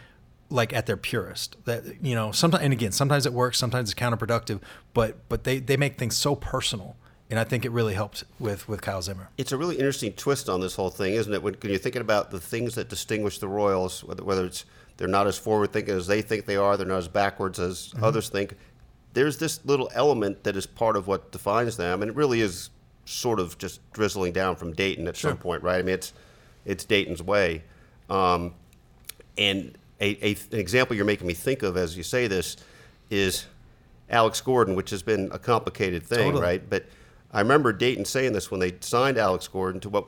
like 0.50 0.72
at 0.72 0.86
their 0.86 0.96
purest. 0.96 1.56
That 1.64 2.02
you 2.02 2.14
know, 2.14 2.32
sometimes 2.32 2.62
and 2.62 2.72
again, 2.72 2.92
sometimes 2.92 3.26
it 3.26 3.32
works. 3.32 3.58
Sometimes 3.58 3.90
it's 3.90 3.98
counterproductive. 3.98 4.60
But 4.94 5.28
but 5.28 5.44
they 5.44 5.58
they 5.58 5.76
make 5.76 5.98
things 5.98 6.16
so 6.16 6.36
personal, 6.36 6.96
and 7.30 7.38
I 7.38 7.44
think 7.44 7.64
it 7.64 7.72
really 7.72 7.94
helps 7.94 8.24
with 8.38 8.68
with 8.68 8.80
Kyle 8.80 9.02
Zimmer. 9.02 9.30
It's 9.38 9.52
a 9.52 9.56
really 9.56 9.76
interesting 9.76 10.12
twist 10.12 10.48
on 10.48 10.60
this 10.60 10.76
whole 10.76 10.90
thing, 10.90 11.14
isn't 11.14 11.32
it? 11.32 11.42
When, 11.42 11.54
when 11.54 11.70
you're 11.70 11.80
thinking 11.80 12.02
about 12.02 12.30
the 12.30 12.40
things 12.40 12.74
that 12.76 12.88
distinguish 12.88 13.38
the 13.38 13.48
Royals, 13.48 14.04
whether, 14.04 14.22
whether 14.22 14.44
it's 14.44 14.64
they're 14.98 15.08
not 15.08 15.26
as 15.26 15.38
forward 15.38 15.72
thinking 15.72 15.94
as 15.94 16.06
they 16.06 16.22
think 16.22 16.44
they 16.44 16.56
are, 16.56 16.76
they're 16.76 16.86
not 16.86 16.98
as 16.98 17.08
backwards 17.08 17.58
as 17.58 17.94
others 18.02 18.28
think. 18.28 18.54
There's 19.14 19.38
this 19.38 19.64
little 19.64 19.90
element 19.94 20.44
that 20.44 20.56
is 20.56 20.66
part 20.66 20.96
of 20.96 21.06
what 21.06 21.32
defines 21.32 21.76
them, 21.76 22.02
and 22.02 22.10
it 22.10 22.16
really 22.16 22.40
is 22.40 22.70
sort 23.04 23.40
of 23.40 23.56
just 23.58 23.80
drizzling 23.92 24.32
down 24.32 24.54
from 24.56 24.72
Dayton 24.74 25.08
at 25.08 25.16
some 25.16 25.36
point, 25.38 25.62
right? 25.62 25.78
I 25.78 25.82
mean, 25.82 25.94
it's 25.94 26.12
it's 26.64 26.84
Dayton's 26.84 27.22
way. 27.22 27.64
Um, 28.10 28.54
and 29.36 29.76
a, 30.00 30.26
a, 30.26 30.36
an 30.52 30.58
example 30.58 30.94
you're 30.96 31.04
making 31.04 31.26
me 31.26 31.34
think 31.34 31.62
of 31.62 31.76
as 31.76 31.96
you 31.96 32.02
say 32.02 32.26
this 32.26 32.56
is 33.10 33.46
Alex 34.10 34.40
Gordon, 34.40 34.74
which 34.74 34.90
has 34.90 35.02
been 35.02 35.28
a 35.32 35.38
complicated 35.38 36.02
thing, 36.02 36.26
Totally. 36.32 36.42
right? 36.42 36.70
But 36.70 36.86
I 37.32 37.40
remember 37.40 37.72
Dayton 37.72 38.04
saying 38.04 38.32
this 38.32 38.50
when 38.50 38.60
they 38.60 38.74
signed 38.80 39.18
Alex 39.18 39.48
Gordon 39.48 39.80
to 39.82 39.88
what 39.88 40.06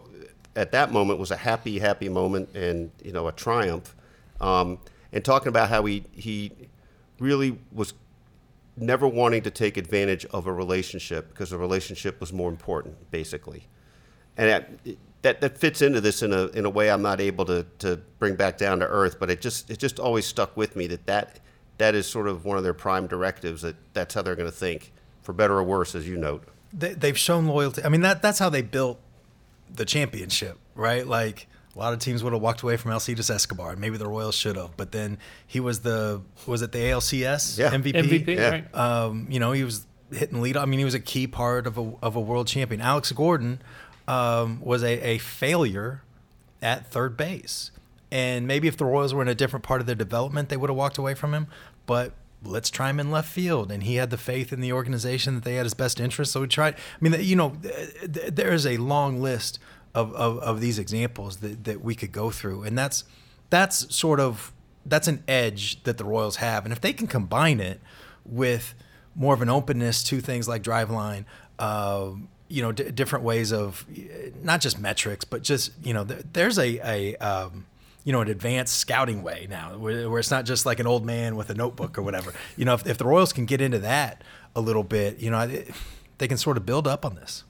at 0.56 0.72
that 0.72 0.92
moment 0.92 1.18
was 1.18 1.30
a 1.30 1.36
happy, 1.36 1.78
happy 1.78 2.08
moment 2.08 2.54
and 2.54 2.90
you 3.02 3.12
know 3.12 3.28
a 3.28 3.32
triumph. 3.32 3.94
Um, 4.40 4.78
and 5.12 5.24
talking 5.24 5.48
about 5.48 5.68
how 5.68 5.84
he 5.84 6.04
he 6.12 6.52
really 7.18 7.58
was 7.72 7.94
never 8.80 9.06
wanting 9.06 9.42
to 9.42 9.50
take 9.50 9.76
advantage 9.76 10.24
of 10.26 10.46
a 10.46 10.52
relationship 10.52 11.28
because 11.28 11.50
the 11.50 11.58
relationship 11.58 12.20
was 12.20 12.32
more 12.32 12.48
important, 12.48 13.10
basically. 13.10 13.68
And 14.36 14.48
that, 14.48 14.70
that, 15.22 15.40
that 15.40 15.58
fits 15.58 15.82
into 15.82 16.00
this 16.00 16.22
in 16.22 16.32
a, 16.32 16.46
in 16.48 16.64
a 16.64 16.70
way 16.70 16.90
I'm 16.90 17.02
not 17.02 17.20
able 17.20 17.44
to, 17.46 17.66
to 17.80 18.00
bring 18.18 18.36
back 18.36 18.56
down 18.56 18.80
to 18.80 18.86
earth, 18.86 19.18
but 19.18 19.30
it 19.30 19.40
just, 19.40 19.70
it 19.70 19.78
just 19.78 20.00
always 20.00 20.26
stuck 20.26 20.56
with 20.56 20.76
me 20.76 20.86
that, 20.88 21.06
that 21.06 21.40
that 21.80 21.94
is 21.94 22.06
sort 22.06 22.28
of 22.28 22.44
one 22.44 22.58
of 22.58 22.62
their 22.62 22.74
prime 22.74 23.06
directives 23.06 23.62
that 23.62 23.74
that's 23.94 24.14
how 24.14 24.22
they're 24.22 24.36
going 24.36 24.50
to 24.50 24.56
think, 24.56 24.92
for 25.22 25.32
better 25.32 25.54
or 25.54 25.64
worse, 25.64 25.94
as 25.94 26.06
you 26.06 26.16
note. 26.16 26.44
They, 26.72 26.92
they've 26.92 27.18
shown 27.18 27.46
loyalty. 27.46 27.82
I 27.82 27.88
mean, 27.88 28.02
that 28.02 28.22
that's 28.22 28.38
how 28.38 28.50
they 28.50 28.62
built 28.62 29.00
the 29.72 29.84
championship, 29.84 30.58
right? 30.74 31.06
Like 31.06 31.48
a 31.74 31.78
lot 31.78 31.92
of 31.92 31.98
teams 32.00 32.22
would 32.24 32.32
have 32.32 32.42
walked 32.42 32.62
away 32.62 32.76
from 32.76 32.90
Alcides 32.92 33.30
Escobar. 33.30 33.76
Maybe 33.76 33.96
the 33.96 34.08
Royals 34.08 34.34
should 34.34 34.56
have, 34.56 34.76
but 34.76 34.92
then 34.92 35.18
he 35.46 35.60
was 35.60 35.80
the 35.80 36.20
was 36.46 36.62
it 36.62 36.72
the 36.72 36.78
ALCS 36.78 37.58
Yeah. 37.58 37.70
MVP? 37.70 37.92
MVP, 38.26 38.36
Yeah. 38.36 38.48
right? 38.50 38.74
Um, 38.74 39.26
you 39.30 39.38
know, 39.40 39.52
he 39.52 39.62
was 39.64 39.86
hitting 40.12 40.40
lead. 40.42 40.56
I 40.56 40.64
mean, 40.64 40.78
he 40.80 40.84
was 40.84 40.94
a 40.94 41.00
key 41.00 41.26
part 41.26 41.66
of 41.66 41.78
a 41.78 41.92
of 42.02 42.16
a 42.16 42.20
world 42.20 42.48
champion. 42.48 42.80
Alex 42.80 43.12
Gordon 43.12 43.60
um, 44.08 44.60
was 44.60 44.82
a, 44.82 45.00
a 45.06 45.18
failure 45.18 46.02
at 46.62 46.86
third 46.90 47.16
base, 47.16 47.70
and 48.10 48.46
maybe 48.46 48.66
if 48.68 48.76
the 48.76 48.84
Royals 48.84 49.14
were 49.14 49.22
in 49.22 49.28
a 49.28 49.34
different 49.34 49.64
part 49.64 49.80
of 49.80 49.86
their 49.86 49.94
development, 49.94 50.48
they 50.48 50.56
would 50.56 50.68
have 50.70 50.76
walked 50.76 50.98
away 50.98 51.14
from 51.14 51.32
him. 51.32 51.46
But 51.86 52.12
let's 52.44 52.70
try 52.70 52.90
him 52.90 52.98
in 52.98 53.10
left 53.12 53.28
field, 53.30 53.70
and 53.70 53.82
he 53.84 53.94
had 53.96 54.10
the 54.10 54.18
faith 54.18 54.52
in 54.52 54.60
the 54.60 54.72
organization 54.72 55.34
that 55.36 55.44
they 55.44 55.54
had 55.54 55.64
his 55.64 55.74
best 55.74 56.00
interest. 56.00 56.32
So 56.32 56.40
we 56.40 56.48
tried. 56.48 56.74
I 56.74 56.78
mean, 57.00 57.14
you 57.20 57.36
know, 57.36 57.50
th- 57.62 58.12
th- 58.12 58.34
there 58.34 58.52
is 58.52 58.66
a 58.66 58.76
long 58.78 59.20
list 59.22 59.58
of, 59.94 60.12
of, 60.14 60.38
of 60.38 60.60
these 60.60 60.78
examples 60.78 61.38
that, 61.38 61.64
that 61.64 61.82
we 61.82 61.94
could 61.94 62.12
go 62.12 62.30
through, 62.30 62.62
and 62.62 62.76
that's 62.76 63.04
that's 63.50 63.94
sort 63.94 64.20
of 64.20 64.52
that's 64.86 65.08
an 65.08 65.22
edge 65.28 65.82
that 65.82 65.98
the 65.98 66.04
Royals 66.04 66.36
have, 66.36 66.64
and 66.64 66.72
if 66.72 66.80
they 66.80 66.92
can 66.92 67.06
combine 67.06 67.60
it 67.60 67.80
with 68.24 68.74
more 69.14 69.34
of 69.34 69.42
an 69.42 69.48
openness 69.48 70.02
to 70.04 70.20
things 70.20 70.48
like 70.48 70.62
driveline, 70.62 71.24
uh, 71.58 72.10
you 72.48 72.62
know, 72.62 72.72
d- 72.72 72.90
different 72.90 73.24
ways 73.24 73.52
of 73.52 73.84
not 74.42 74.60
just 74.60 74.78
metrics, 74.78 75.24
but 75.24 75.42
just 75.42 75.72
you 75.84 75.94
know, 75.94 76.04
th- 76.04 76.24
there's 76.32 76.58
a 76.58 76.78
a 76.84 77.16
um, 77.16 77.66
you 78.04 78.12
know 78.12 78.20
an 78.20 78.28
advanced 78.28 78.76
scouting 78.78 79.22
way 79.22 79.46
now 79.50 79.76
where, 79.76 80.08
where 80.08 80.18
it's 80.18 80.30
not 80.30 80.44
just 80.44 80.66
like 80.66 80.80
an 80.80 80.86
old 80.86 81.04
man 81.04 81.36
with 81.36 81.50
a 81.50 81.54
notebook 81.54 81.98
or 81.98 82.02
whatever. 82.02 82.32
You 82.56 82.64
know, 82.64 82.74
if, 82.74 82.86
if 82.86 82.98
the 82.98 83.06
Royals 83.06 83.32
can 83.32 83.46
get 83.46 83.60
into 83.60 83.78
that 83.78 84.22
a 84.54 84.60
little 84.60 84.82
bit, 84.82 85.18
you 85.18 85.30
know, 85.30 85.40
it, 85.40 85.70
they 86.18 86.28
can 86.28 86.36
sort 86.36 86.56
of 86.56 86.66
build 86.66 86.86
up 86.86 87.04
on 87.04 87.14
this. 87.14 87.44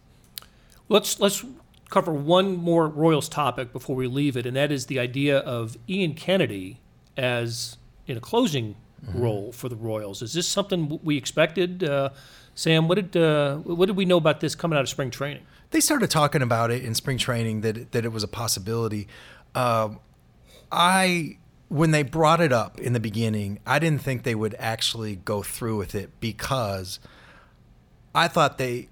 Let's 0.88 1.18
let's 1.18 1.44
cover 1.90 2.12
one 2.12 2.56
more 2.56 2.88
Royals 2.88 3.28
topic 3.28 3.73
before 3.73 3.97
we 3.97 4.06
leave 4.06 4.37
it, 4.37 4.47
and 4.47 4.56
that 4.56 4.73
is 4.73 4.87
the 4.87 4.99
idea 4.99 5.38
of 5.38 5.76
Ian 5.88 6.14
Kennedy 6.14 6.80
as 7.16 7.76
in 8.06 8.16
a 8.16 8.20
closing 8.20 8.76
role 9.14 9.52
for 9.52 9.68
the 9.68 9.76
Royals. 9.76 10.23
Is 10.23 10.32
this 10.32 10.47
something 10.47 11.00
we 11.02 11.16
expected? 11.16 11.85
Uh, 11.85 12.11
Sam, 12.54 12.88
what 12.88 12.97
did 12.97 13.16
uh, 13.16 13.56
what 13.56 13.87
did 13.87 13.97
we 13.97 14.04
know 14.04 14.16
about 14.16 14.40
this 14.40 14.54
coming 14.54 14.76
out 14.76 14.82
of 14.82 14.88
spring 14.88 15.11
training? 15.11 15.42
they 15.70 15.80
started 15.80 16.11
talking 16.11 16.42
about 16.42 16.70
it 16.70 16.85
in 16.85 16.94
spring 16.94 17.18
training 17.18 17.61
that 17.62 17.92
that 17.92 18.04
it 18.04 18.12
was 18.12 18.23
a 18.23 18.28
possibility. 18.28 19.09
Um, 19.54 20.00
I 20.70 21.38
when 21.68 21.92
they 21.92 22.02
brought 22.02 22.40
it 22.40 22.52
up 22.52 22.78
in 22.80 22.92
the 22.92 23.00
beginning, 23.00 23.61
I 23.66 23.78
didn't 23.78 24.02
think 24.02 24.25
they 24.25 24.35
would 24.35 24.56
actually 24.59 25.16
go 25.16 25.42
through 25.42 25.76
with 25.76 25.94
it 25.94 26.11
because 26.20 26.99
I 28.14 28.28
thought 28.28 28.59
they 28.59 28.88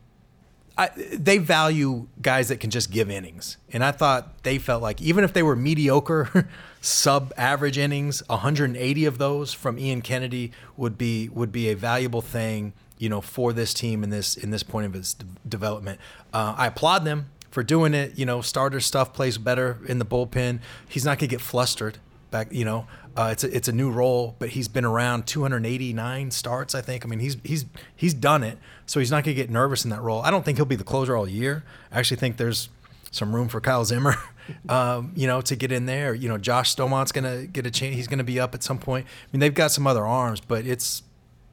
I, 0.78 0.90
they 1.12 1.38
value 1.38 2.06
guys 2.22 2.48
that 2.48 2.60
can 2.60 2.70
just 2.70 2.92
give 2.92 3.10
innings, 3.10 3.56
and 3.72 3.84
I 3.84 3.90
thought 3.90 4.44
they 4.44 4.58
felt 4.58 4.80
like 4.80 5.02
even 5.02 5.24
if 5.24 5.32
they 5.32 5.42
were 5.42 5.56
mediocre, 5.56 6.48
sub-average 6.80 7.76
innings, 7.76 8.22
180 8.28 9.04
of 9.04 9.18
those 9.18 9.52
from 9.52 9.76
Ian 9.76 10.02
Kennedy 10.02 10.52
would 10.76 10.96
be 10.96 11.28
would 11.30 11.50
be 11.50 11.68
a 11.68 11.74
valuable 11.74 12.22
thing, 12.22 12.74
you 12.96 13.08
know, 13.08 13.20
for 13.20 13.52
this 13.52 13.74
team 13.74 14.04
in 14.04 14.10
this 14.10 14.36
in 14.36 14.50
this 14.50 14.62
point 14.62 14.86
of 14.86 14.94
its 14.94 15.14
de- 15.14 15.26
development. 15.48 15.98
Uh, 16.32 16.54
I 16.56 16.68
applaud 16.68 17.04
them 17.04 17.26
for 17.50 17.64
doing 17.64 17.92
it. 17.92 18.16
You 18.16 18.24
know, 18.24 18.40
starter 18.40 18.78
stuff 18.78 19.12
plays 19.12 19.36
better 19.36 19.78
in 19.88 19.98
the 19.98 20.06
bullpen. 20.06 20.60
He's 20.88 21.04
not 21.04 21.18
gonna 21.18 21.26
get 21.26 21.40
flustered 21.40 21.98
back. 22.30 22.48
You 22.52 22.64
know, 22.64 22.86
uh, 23.16 23.30
it's 23.32 23.44
a, 23.44 23.54
it's 23.54 23.68
a 23.68 23.72
new 23.72 23.90
role, 23.90 24.36
but 24.38 24.50
he's 24.50 24.68
been 24.68 24.84
around 24.84 25.26
289 25.26 26.30
starts. 26.30 26.74
I 26.74 26.80
think. 26.80 27.04
I 27.04 27.08
mean, 27.08 27.20
he's 27.20 27.36
he's 27.42 27.64
he's 27.94 28.14
done 28.14 28.42
it, 28.42 28.58
so 28.86 29.00
he's 29.00 29.10
not 29.10 29.24
gonna 29.24 29.34
get 29.34 29.50
nervous 29.50 29.84
in 29.84 29.90
that 29.90 30.02
role. 30.02 30.20
I 30.22 30.30
don't 30.30 30.44
think 30.44 30.58
he'll 30.58 30.66
be 30.66 30.76
the 30.76 30.84
closer 30.84 31.16
all 31.16 31.28
year. 31.28 31.64
I 31.90 31.98
actually 31.98 32.18
think 32.18 32.36
there's 32.36 32.68
some 33.10 33.34
room 33.34 33.48
for 33.48 33.60
Kyle 33.60 33.84
Zimmer, 33.84 34.16
um, 34.68 35.12
you 35.16 35.26
know, 35.26 35.40
to 35.40 35.56
get 35.56 35.72
in 35.72 35.86
there. 35.86 36.14
You 36.14 36.28
know, 36.28 36.38
Josh 36.38 36.74
Staumont's 36.74 37.12
gonna 37.12 37.46
get 37.46 37.66
a 37.66 37.70
chance. 37.70 37.94
He's 37.94 38.08
gonna 38.08 38.24
be 38.24 38.38
up 38.38 38.54
at 38.54 38.62
some 38.62 38.78
point. 38.78 39.06
I 39.06 39.26
mean, 39.32 39.40
they've 39.40 39.54
got 39.54 39.70
some 39.70 39.86
other 39.86 40.06
arms, 40.06 40.40
but 40.40 40.66
it's 40.66 41.02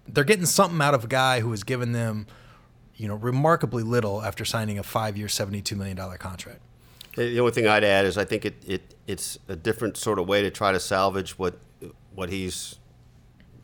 they're 0.08 0.24
getting 0.24 0.46
something 0.46 0.82
out 0.82 0.94
of 0.94 1.06
a 1.06 1.08
guy 1.08 1.40
who 1.40 1.52
has 1.52 1.64
given 1.64 1.92
them, 1.92 2.28
you 2.96 3.08
know, 3.08 3.16
remarkably 3.16 3.84
little 3.84 4.22
after 4.22 4.46
signing 4.46 4.78
a 4.78 4.84
five-year, 4.84 5.28
seventy-two 5.28 5.76
million 5.76 5.98
dollar 5.98 6.18
contract. 6.18 6.60
The 7.16 7.40
only 7.40 7.52
thing 7.54 7.68
I'd 7.68 7.84
add 7.84 8.06
is 8.06 8.18
I 8.18 8.26
think 8.26 8.46
it, 8.46 8.56
it 8.68 8.96
it's 9.08 9.40
a 9.48 9.56
different 9.56 9.98
sort 9.98 10.20
of 10.20 10.28
way 10.28 10.42
to 10.42 10.52
try 10.52 10.72
to 10.72 10.80
salvage 10.80 11.38
what 11.40 11.58
what 12.14 12.30
he's 12.30 12.78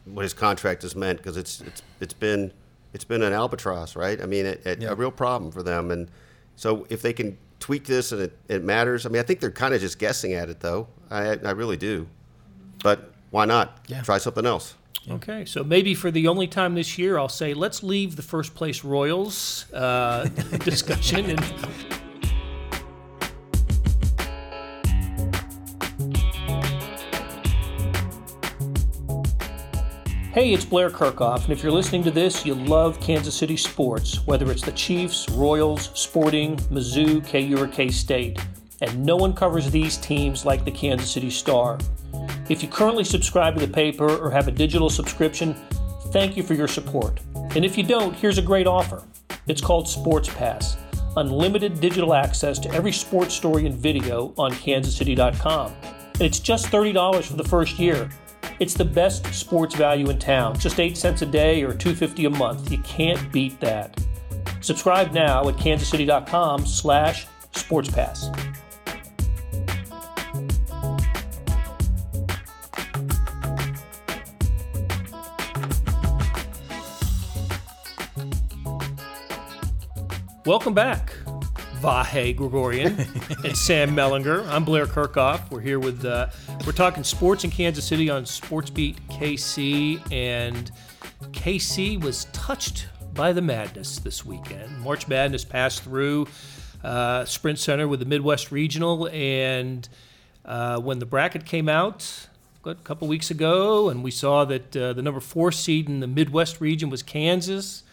what 0.05 0.24
his 0.24 0.34
contract 0.34 0.81
has 0.84 0.96
meant 0.96 1.17
because 1.17 1.38
it's 1.38 1.62
it's 1.62 1.81
it's 2.00 2.13
been 2.13 2.51
it's 2.93 3.03
been 3.05 3.22
an 3.24 3.34
albatross, 3.34 3.96
right? 3.96 4.22
I 4.22 4.25
mean, 4.25 4.46
it, 4.46 4.65
it, 4.65 4.81
Yeah. 4.81 4.89
a 4.91 4.96
real 4.96 5.12
problem 5.12 5.51
for 5.51 5.63
them, 5.63 5.91
and 5.91 6.10
so 6.55 6.86
if 6.89 7.01
they 7.01 7.13
can 7.13 7.38
tweak 7.60 7.86
this 7.86 8.12
and 8.12 8.22
it, 8.22 8.38
it 8.50 8.63
matters. 8.63 9.05
I 9.05 9.10
mean, 9.10 9.20
I 9.20 9.24
think 9.24 9.39
they're 9.39 9.51
kind 9.51 9.74
of 9.74 9.79
just 9.81 10.00
guessing 10.00 10.34
at 10.34 10.50
it, 10.50 10.60
though. 10.60 10.88
I 11.10 11.38
I 11.43 11.51
really 11.51 11.77
do, 11.77 12.08
but 12.84 13.13
why 13.31 13.46
not 13.46 13.79
Yeah. 13.88 14.01
try 14.01 14.17
something 14.17 14.46
else? 14.46 14.75
Okay, 15.10 15.46
so 15.46 15.63
maybe 15.63 15.96
for 15.96 16.12
the 16.12 16.27
only 16.27 16.48
time 16.48 16.75
this 16.75 16.98
year, 16.98 17.17
I'll 17.17 17.27
say 17.29 17.53
let's 17.53 17.81
leave 17.81 18.15
the 18.17 18.22
first 18.22 18.53
place 18.55 18.84
Royals 18.84 19.72
uh, 19.74 20.25
discussion 20.63 21.25
and 21.31 21.39
Hey, 30.41 30.55
it's 30.55 30.65
Blair 30.65 30.89
Kerkhoff, 30.89 31.43
and 31.43 31.51
if 31.51 31.62
you're 31.62 31.71
listening 31.71 32.01
to 32.01 32.10
this, 32.10 32.48
you 32.48 32.55
love 32.55 33.00
Kansas 33.00 33.36
City 33.36 33.55
sports, 33.55 34.25
whether 34.25 34.51
it's 34.51 34.63
the 34.63 34.71
Chiefs, 34.71 35.29
Royals, 35.29 35.91
Sporting, 35.93 36.57
Mizzou, 36.71 37.24
KU, 37.24 37.62
or 37.62 37.67
K 37.67 37.89
State. 37.89 38.39
And 38.81 39.05
no 39.05 39.15
one 39.15 39.33
covers 39.33 39.69
these 39.69 39.98
teams 39.98 40.43
like 40.43 40.65
the 40.65 40.71
Kansas 40.71 41.12
City 41.12 41.29
Star. 41.29 41.77
If 42.50 42.63
you 42.63 42.69
currently 42.69 43.03
subscribe 43.03 43.53
to 43.53 43.63
the 43.63 43.71
paper 43.71 44.17
or 44.17 44.31
have 44.31 44.48
a 44.48 44.51
digital 44.51 44.89
subscription, 44.89 45.53
thank 46.07 46.36
you 46.36 46.41
for 46.41 46.55
your 46.55 46.67
support. 46.67 47.19
And 47.55 47.63
if 47.63 47.77
you 47.77 47.83
don't, 47.83 48.15
here's 48.15 48.39
a 48.39 48.41
great 48.41 48.65
offer. 48.65 49.03
It's 49.45 49.62
called 49.62 49.88
Sports 49.88 50.33
Pass 50.33 50.75
unlimited 51.17 51.79
digital 51.79 52.15
access 52.15 52.57
to 52.57 52.71
every 52.71 52.93
sports 52.93 53.36
story 53.36 53.67
and 53.67 53.75
video 53.75 54.33
on 54.39 54.53
kansascity.com. 54.53 55.71
And 55.83 56.21
it's 56.21 56.39
just 56.39 56.67
$30 56.67 57.25
for 57.25 57.36
the 57.36 57.43
first 57.43 57.77
year. 57.77 58.10
It's 58.60 58.74
the 58.74 58.86
best 58.86 59.34
sports 59.34 59.75
value 59.75 60.10
in 60.10 60.20
town, 60.20 60.58
just 60.60 60.79
8 60.79 60.96
cents 60.96 61.22
a 61.22 61.25
day 61.25 61.63
or 61.63 61.74
250 61.74 62.25
a 62.25 62.29
month. 62.29 62.72
You 62.72 62.77
can't 62.79 63.31
beat 63.31 63.60
that. 63.60 64.00
Subscribe 64.62 65.12
now 65.12 65.48
at 65.50 65.55
kansascity.com 65.55 66.65
slash 66.65 67.27
sportspass. 67.53 68.29
Welcome 80.46 80.74
back, 80.74 81.13
Vahe 81.81 82.35
Gregorian 82.35 82.95
and 83.43 83.57
Sam 83.57 83.95
Mellinger. 83.95 84.47
I'm 84.47 84.63
Blair 84.63 84.85
Kerkhoff. 84.85 85.50
We're 85.50 85.61
here 85.61 85.79
with, 85.79 86.05
uh, 86.05 86.27
we're 86.65 86.73
talking 86.73 87.03
sports 87.03 87.43
in 87.43 87.50
Kansas 87.50 87.83
City 87.85 88.07
on 88.09 88.23
SportsBeat 88.23 88.97
KC, 89.09 90.11
and 90.11 90.71
KC 91.31 92.00
was 92.00 92.25
touched 92.33 92.88
by 93.15 93.33
the 93.33 93.41
madness 93.41 93.97
this 93.97 94.23
weekend. 94.23 94.79
March 94.79 95.07
Madness 95.07 95.43
passed 95.43 95.83
through 95.83 96.27
uh, 96.83 97.25
Sprint 97.25 97.57
Center 97.57 97.88
with 97.88 98.00
the 98.00 98.05
Midwest 98.05 98.51
Regional, 98.51 99.09
and 99.11 99.89
uh, 100.45 100.79
when 100.79 101.00
the 101.00 101.07
bracket 101.07 101.45
came 101.45 101.67
out 101.67 102.27
a 102.63 102.75
couple 102.75 103.07
weeks 103.07 103.31
ago, 103.31 103.89
and 103.89 104.03
we 104.03 104.11
saw 104.11 104.45
that 104.45 104.77
uh, 104.77 104.93
the 104.93 105.01
number 105.01 105.19
four 105.19 105.51
seed 105.51 105.89
in 105.89 106.00
the 106.00 106.07
Midwest 106.07 106.61
region 106.61 106.91
was 106.91 107.01
Kansas 107.01 107.83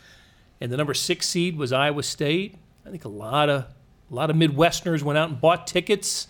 and 0.60 0.72
the 0.72 0.76
number 0.76 0.94
six 0.94 1.26
seed 1.26 1.56
was 1.56 1.72
Iowa 1.72 2.02
State. 2.02 2.56
I 2.84 2.90
think 2.90 3.04
a 3.04 3.08
lot 3.08 3.48
of 3.48 3.66
a 4.10 4.14
lot 4.14 4.30
of 4.30 4.36
Midwesterners 4.36 5.02
went 5.02 5.18
out 5.18 5.28
and 5.28 5.40
bought 5.40 5.66
tickets, 5.66 6.26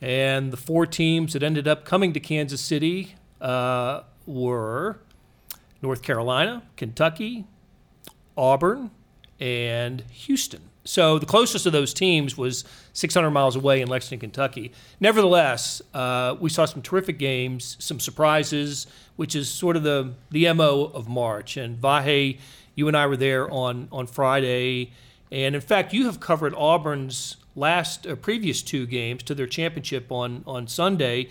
and 0.00 0.52
the 0.52 0.56
four 0.56 0.86
teams 0.86 1.32
that 1.32 1.42
ended 1.42 1.68
up 1.68 1.84
coming 1.84 2.12
to 2.12 2.20
Kansas 2.20 2.60
City 2.60 3.14
uh, 3.40 4.02
were 4.26 4.98
North 5.82 6.02
Carolina, 6.02 6.62
Kentucky, 6.76 7.46
Auburn, 8.36 8.90
and 9.38 10.02
Houston. 10.10 10.70
So 10.84 11.18
the 11.18 11.26
closest 11.26 11.64
of 11.64 11.72
those 11.72 11.94
teams 11.94 12.36
was 12.36 12.64
600 12.92 13.30
miles 13.30 13.56
away 13.56 13.80
in 13.80 13.88
Lexington, 13.88 14.30
Kentucky. 14.30 14.72
Nevertheless, 15.00 15.80
uh, 15.94 16.36
we 16.38 16.50
saw 16.50 16.66
some 16.66 16.82
terrific 16.82 17.18
games, 17.18 17.76
some 17.80 17.98
surprises, 17.98 18.86
which 19.16 19.34
is 19.34 19.50
sort 19.50 19.76
of 19.76 19.82
the 19.82 20.12
the 20.30 20.52
mo 20.52 20.90
of 20.92 21.08
March. 21.08 21.56
And 21.56 21.80
Vahe, 21.80 22.38
you 22.74 22.86
and 22.88 22.96
I 22.96 23.06
were 23.06 23.16
there 23.16 23.50
on 23.50 23.88
on 23.90 24.06
Friday, 24.06 24.92
and 25.30 25.54
in 25.54 25.60
fact, 25.60 25.92
you 25.92 26.06
have 26.06 26.20
covered 26.20 26.54
Auburn's 26.54 27.36
last 27.56 28.06
uh, 28.06 28.16
previous 28.16 28.62
two 28.62 28.86
games 28.86 29.22
to 29.24 29.34
their 29.34 29.46
championship 29.46 30.10
on 30.10 30.42
on 30.46 30.66
Sunday. 30.66 31.28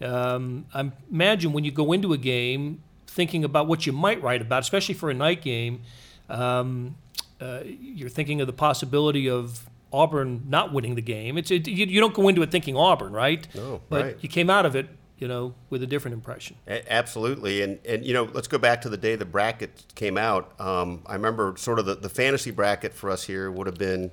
Um, 0.00 0.66
I 0.74 0.90
imagine 1.10 1.52
when 1.52 1.64
you 1.64 1.70
go 1.70 1.92
into 1.92 2.12
a 2.12 2.18
game 2.18 2.82
thinking 3.06 3.44
about 3.44 3.66
what 3.68 3.86
you 3.86 3.92
might 3.92 4.22
write 4.22 4.42
about, 4.42 4.62
especially 4.62 4.94
for 4.94 5.10
a 5.10 5.14
night 5.14 5.40
game. 5.40 5.82
Um, 6.28 6.96
uh, 7.40 7.60
you're 7.64 8.08
thinking 8.08 8.40
of 8.40 8.46
the 8.46 8.52
possibility 8.52 9.28
of 9.28 9.68
Auburn 9.92 10.44
not 10.48 10.72
winning 10.72 10.94
the 10.96 11.02
game. 11.02 11.38
It's 11.38 11.50
it, 11.50 11.68
you, 11.68 11.86
you, 11.86 12.00
don't 12.00 12.14
go 12.14 12.28
into 12.28 12.42
it 12.42 12.50
thinking 12.50 12.76
Auburn, 12.76 13.12
right? 13.12 13.46
No, 13.54 13.80
but 13.88 14.04
right. 14.04 14.16
you 14.20 14.28
came 14.28 14.50
out 14.50 14.66
of 14.66 14.74
it, 14.74 14.88
you 15.18 15.28
know, 15.28 15.54
with 15.70 15.82
a 15.82 15.86
different 15.86 16.14
impression. 16.14 16.56
A- 16.66 16.92
absolutely, 16.92 17.62
and 17.62 17.78
and 17.86 18.04
you 18.04 18.12
know, 18.12 18.28
let's 18.32 18.48
go 18.48 18.58
back 18.58 18.80
to 18.82 18.88
the 18.88 18.96
day 18.96 19.16
the 19.16 19.24
bracket 19.24 19.84
came 19.94 20.18
out. 20.18 20.58
Um, 20.60 21.02
I 21.06 21.14
remember 21.14 21.54
sort 21.56 21.78
of 21.78 21.86
the, 21.86 21.94
the 21.94 22.08
fantasy 22.08 22.50
bracket 22.50 22.92
for 22.92 23.10
us 23.10 23.24
here 23.24 23.50
would 23.50 23.66
have 23.66 23.78
been 23.78 24.10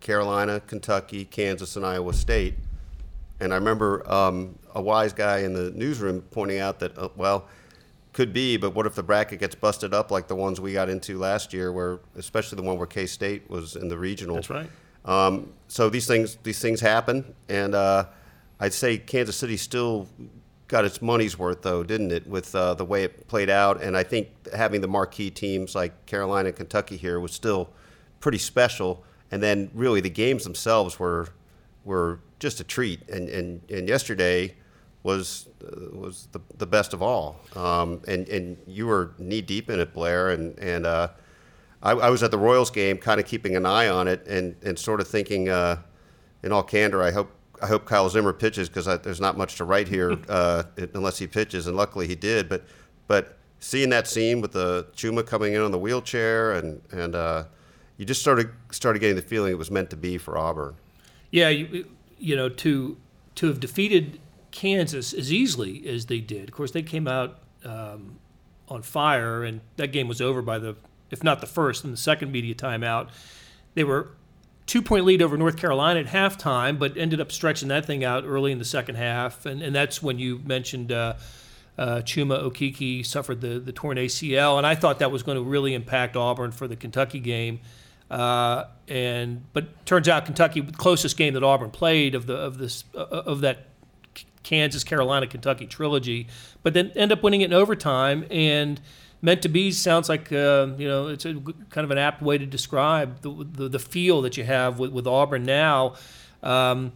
Carolina, 0.00 0.60
Kentucky, 0.60 1.24
Kansas, 1.24 1.76
and 1.76 1.84
Iowa 1.84 2.12
State. 2.12 2.54
And 3.40 3.52
I 3.52 3.56
remember 3.56 4.10
um, 4.10 4.58
a 4.74 4.80
wise 4.80 5.12
guy 5.12 5.38
in 5.38 5.52
the 5.54 5.70
newsroom 5.72 6.22
pointing 6.30 6.60
out 6.60 6.78
that, 6.80 6.96
uh, 6.96 7.08
well, 7.16 7.48
could 8.12 8.32
be, 8.32 8.56
but 8.56 8.74
what 8.74 8.86
if 8.86 8.94
the 8.94 9.02
bracket 9.02 9.40
gets 9.40 9.56
busted 9.56 9.92
up 9.92 10.10
like 10.10 10.28
the 10.28 10.36
ones 10.36 10.60
we 10.60 10.72
got 10.72 10.88
into 10.88 11.18
last 11.18 11.52
year, 11.52 11.72
where 11.72 11.98
especially 12.16 12.56
the 12.56 12.62
one 12.62 12.78
where 12.78 12.86
K 12.86 13.06
State 13.06 13.50
was 13.50 13.74
in 13.74 13.88
the 13.88 13.98
regional. 13.98 14.36
That's 14.36 14.50
right. 14.50 14.70
Um, 15.04 15.52
so 15.68 15.90
these 15.90 16.06
things 16.06 16.38
these 16.44 16.60
things 16.60 16.80
happen, 16.80 17.34
and 17.48 17.74
uh, 17.74 18.06
I'd 18.60 18.72
say 18.72 18.98
Kansas 18.98 19.36
City 19.36 19.56
still 19.56 20.08
got 20.68 20.84
its 20.84 21.02
money's 21.02 21.38
worth, 21.38 21.62
though, 21.62 21.82
didn't 21.82 22.12
it, 22.12 22.26
with 22.26 22.54
uh, 22.54 22.74
the 22.74 22.84
way 22.84 23.04
it 23.04 23.28
played 23.28 23.50
out? 23.50 23.82
And 23.82 23.96
I 23.96 24.02
think 24.02 24.28
having 24.52 24.80
the 24.80 24.88
marquee 24.88 25.30
teams 25.30 25.74
like 25.74 26.06
Carolina 26.06 26.48
and 26.48 26.56
Kentucky 26.56 26.96
here 26.96 27.20
was 27.20 27.32
still 27.32 27.70
pretty 28.20 28.38
special. 28.38 29.04
And 29.30 29.42
then 29.42 29.70
really 29.74 30.00
the 30.00 30.10
games 30.10 30.44
themselves 30.44 30.98
were 30.98 31.28
were 31.84 32.20
just 32.38 32.60
a 32.60 32.64
treat. 32.64 33.08
And 33.08 33.28
and, 33.28 33.60
and 33.70 33.88
yesterday 33.88 34.54
was 35.02 35.48
uh, 35.62 35.96
was 35.96 36.28
the, 36.32 36.40
the 36.56 36.66
best 36.66 36.94
of 36.94 37.02
all. 37.02 37.40
Um, 37.54 38.00
and 38.08 38.28
and 38.28 38.56
you 38.66 38.86
were 38.86 39.12
knee 39.18 39.42
deep 39.42 39.70
in 39.70 39.78
it, 39.80 39.92
Blair. 39.92 40.30
And 40.30 40.58
and 40.58 40.86
uh, 40.86 41.08
I, 41.82 41.92
I, 41.92 42.10
was 42.10 42.22
at 42.22 42.30
the 42.30 42.38
Royals 42.38 42.70
game, 42.70 42.96
kind 42.96 43.20
of 43.20 43.26
keeping 43.26 43.54
an 43.54 43.66
eye 43.66 43.88
on 43.88 44.08
it, 44.08 44.26
and 44.26 44.56
and 44.62 44.78
sort 44.78 45.00
of 45.00 45.06
thinking, 45.06 45.50
uh, 45.50 45.82
in 46.42 46.50
all 46.50 46.62
candor, 46.62 47.02
I 47.02 47.12
hope. 47.12 47.30
I 47.64 47.66
hope 47.66 47.86
Kyle 47.86 48.10
Zimmer 48.10 48.34
pitches 48.34 48.68
because 48.68 48.84
there's 49.00 49.22
not 49.22 49.38
much 49.38 49.56
to 49.56 49.64
write 49.64 49.88
here 49.88 50.18
uh, 50.28 50.64
unless 50.92 51.18
he 51.18 51.26
pitches, 51.26 51.66
and 51.66 51.74
luckily 51.76 52.06
he 52.06 52.14
did. 52.14 52.46
But, 52.46 52.64
but 53.06 53.38
seeing 53.58 53.88
that 53.88 54.06
scene 54.06 54.42
with 54.42 54.52
the 54.52 54.86
Chuma 54.94 55.26
coming 55.26 55.54
in 55.54 55.62
on 55.62 55.70
the 55.70 55.78
wheelchair, 55.78 56.52
and 56.52 56.82
and 56.92 57.14
uh, 57.14 57.44
you 57.96 58.04
just 58.04 58.20
started 58.20 58.50
started 58.70 58.98
getting 58.98 59.16
the 59.16 59.22
feeling 59.22 59.50
it 59.50 59.58
was 59.58 59.70
meant 59.70 59.88
to 59.90 59.96
be 59.96 60.18
for 60.18 60.36
Auburn. 60.36 60.74
Yeah, 61.30 61.48
you, 61.48 61.88
you 62.18 62.36
know 62.36 62.50
to 62.50 62.98
to 63.36 63.46
have 63.46 63.60
defeated 63.60 64.20
Kansas 64.50 65.14
as 65.14 65.32
easily 65.32 65.88
as 65.88 66.06
they 66.06 66.20
did. 66.20 66.48
Of 66.48 66.54
course, 66.54 66.70
they 66.70 66.82
came 66.82 67.08
out 67.08 67.38
um, 67.64 68.18
on 68.68 68.82
fire, 68.82 69.42
and 69.42 69.62
that 69.76 69.88
game 69.88 70.06
was 70.06 70.20
over 70.20 70.42
by 70.42 70.58
the, 70.58 70.76
if 71.10 71.24
not 71.24 71.40
the 71.40 71.46
first, 71.46 71.82
then 71.82 71.90
the 71.90 71.96
second 71.96 72.30
media 72.30 72.54
timeout. 72.54 73.08
They 73.74 73.84
were 73.84 74.10
two 74.66 74.82
point 74.82 75.04
lead 75.04 75.22
over 75.22 75.36
North 75.36 75.56
Carolina 75.56 76.00
at 76.00 76.06
halftime, 76.06 76.78
but 76.78 76.96
ended 76.96 77.20
up 77.20 77.32
stretching 77.32 77.68
that 77.68 77.84
thing 77.84 78.04
out 78.04 78.24
early 78.24 78.52
in 78.52 78.58
the 78.58 78.64
second 78.64 78.96
half, 78.96 79.46
and, 79.46 79.62
and 79.62 79.74
that's 79.74 80.02
when 80.02 80.18
you 80.18 80.40
mentioned. 80.44 80.92
Uh, 80.92 81.14
uh, 81.76 82.02
Chuma 82.02 82.40
Okeke 82.40 83.04
suffered 83.04 83.40
the, 83.40 83.58
the 83.58 83.72
torn 83.72 83.96
ACL, 83.96 84.58
and 84.58 84.64
I 84.64 84.76
thought 84.76 85.00
that 85.00 85.10
was 85.10 85.24
going 85.24 85.36
to 85.36 85.42
really 85.42 85.74
impact 85.74 86.14
Auburn 86.14 86.52
for 86.52 86.68
the 86.68 86.76
Kentucky 86.76 87.18
game. 87.18 87.58
Uh, 88.08 88.66
and 88.86 89.42
but 89.52 89.84
turns 89.84 90.08
out 90.08 90.24
Kentucky, 90.24 90.60
the 90.60 90.72
closest 90.72 91.16
game 91.16 91.34
that 91.34 91.42
Auburn 91.42 91.70
played 91.70 92.14
of 92.14 92.26
the 92.26 92.36
of 92.36 92.58
this 92.58 92.84
uh, 92.94 92.98
of 93.00 93.40
that 93.40 93.66
Kansas, 94.44 94.84
Carolina, 94.84 95.26
Kentucky 95.26 95.66
trilogy, 95.66 96.28
but 96.62 96.74
then 96.74 96.92
end 96.94 97.10
up 97.10 97.22
winning 97.22 97.40
it 97.40 97.46
in 97.46 97.52
overtime. 97.52 98.24
And 98.30 98.80
meant 99.24 99.40
to 99.42 99.48
be 99.48 99.72
sounds 99.72 100.08
like 100.08 100.30
uh, 100.30 100.68
you 100.76 100.86
know 100.86 101.08
it's 101.08 101.24
a 101.24 101.34
kind 101.70 101.84
of 101.84 101.90
an 101.90 101.98
apt 101.98 102.22
way 102.22 102.38
to 102.38 102.46
describe 102.46 103.22
the 103.22 103.46
the, 103.52 103.68
the 103.70 103.78
feel 103.78 104.22
that 104.22 104.36
you 104.36 104.44
have 104.44 104.78
with, 104.78 104.92
with 104.92 105.06
Auburn 105.06 105.44
now. 105.44 105.94
Um, 106.42 106.92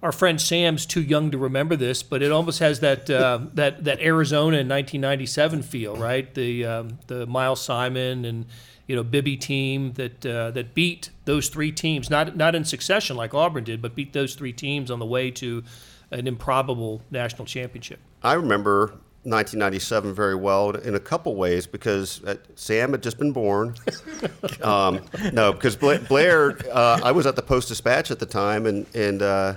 our 0.00 0.12
friend 0.12 0.40
Sam's 0.40 0.86
too 0.86 1.02
young 1.02 1.32
to 1.32 1.38
remember 1.38 1.74
this, 1.74 2.04
but 2.04 2.22
it 2.22 2.30
almost 2.30 2.60
has 2.60 2.78
that 2.80 3.10
uh, 3.10 3.40
that 3.54 3.84
that 3.84 4.00
Arizona 4.00 4.58
in 4.58 4.68
1997 4.68 5.62
feel, 5.62 5.96
right? 5.96 6.32
The 6.32 6.64
um, 6.64 6.98
the 7.08 7.26
Miles 7.26 7.60
Simon 7.60 8.24
and 8.24 8.46
you 8.86 8.94
know 8.94 9.02
Bibby 9.02 9.36
team 9.36 9.92
that 9.94 10.24
uh, 10.24 10.52
that 10.52 10.74
beat 10.74 11.10
those 11.24 11.48
three 11.48 11.72
teams, 11.72 12.08
not 12.08 12.36
not 12.36 12.54
in 12.54 12.64
succession 12.64 13.16
like 13.16 13.34
Auburn 13.34 13.64
did, 13.64 13.82
but 13.82 13.96
beat 13.96 14.12
those 14.12 14.36
three 14.36 14.52
teams 14.52 14.90
on 14.90 15.00
the 15.00 15.06
way 15.06 15.30
to 15.32 15.64
an 16.10 16.26
improbable 16.26 17.02
national 17.10 17.44
championship. 17.44 17.98
I 18.22 18.34
remember 18.34 18.94
1997 19.30 20.14
very 20.14 20.34
well 20.34 20.70
in 20.70 20.94
a 20.94 21.00
couple 21.00 21.34
ways 21.36 21.66
because 21.66 22.22
uh, 22.24 22.36
Sam 22.54 22.92
had 22.92 23.02
just 23.02 23.18
been 23.18 23.32
born. 23.32 23.74
um, 24.62 25.00
no, 25.32 25.52
because 25.52 25.76
Blair, 25.76 26.58
uh, 26.72 27.00
I 27.02 27.12
was 27.12 27.26
at 27.26 27.36
the 27.36 27.42
Post 27.42 27.68
Dispatch 27.68 28.10
at 28.10 28.18
the 28.18 28.26
time, 28.26 28.66
and 28.66 28.86
and 28.94 29.22
uh, 29.22 29.54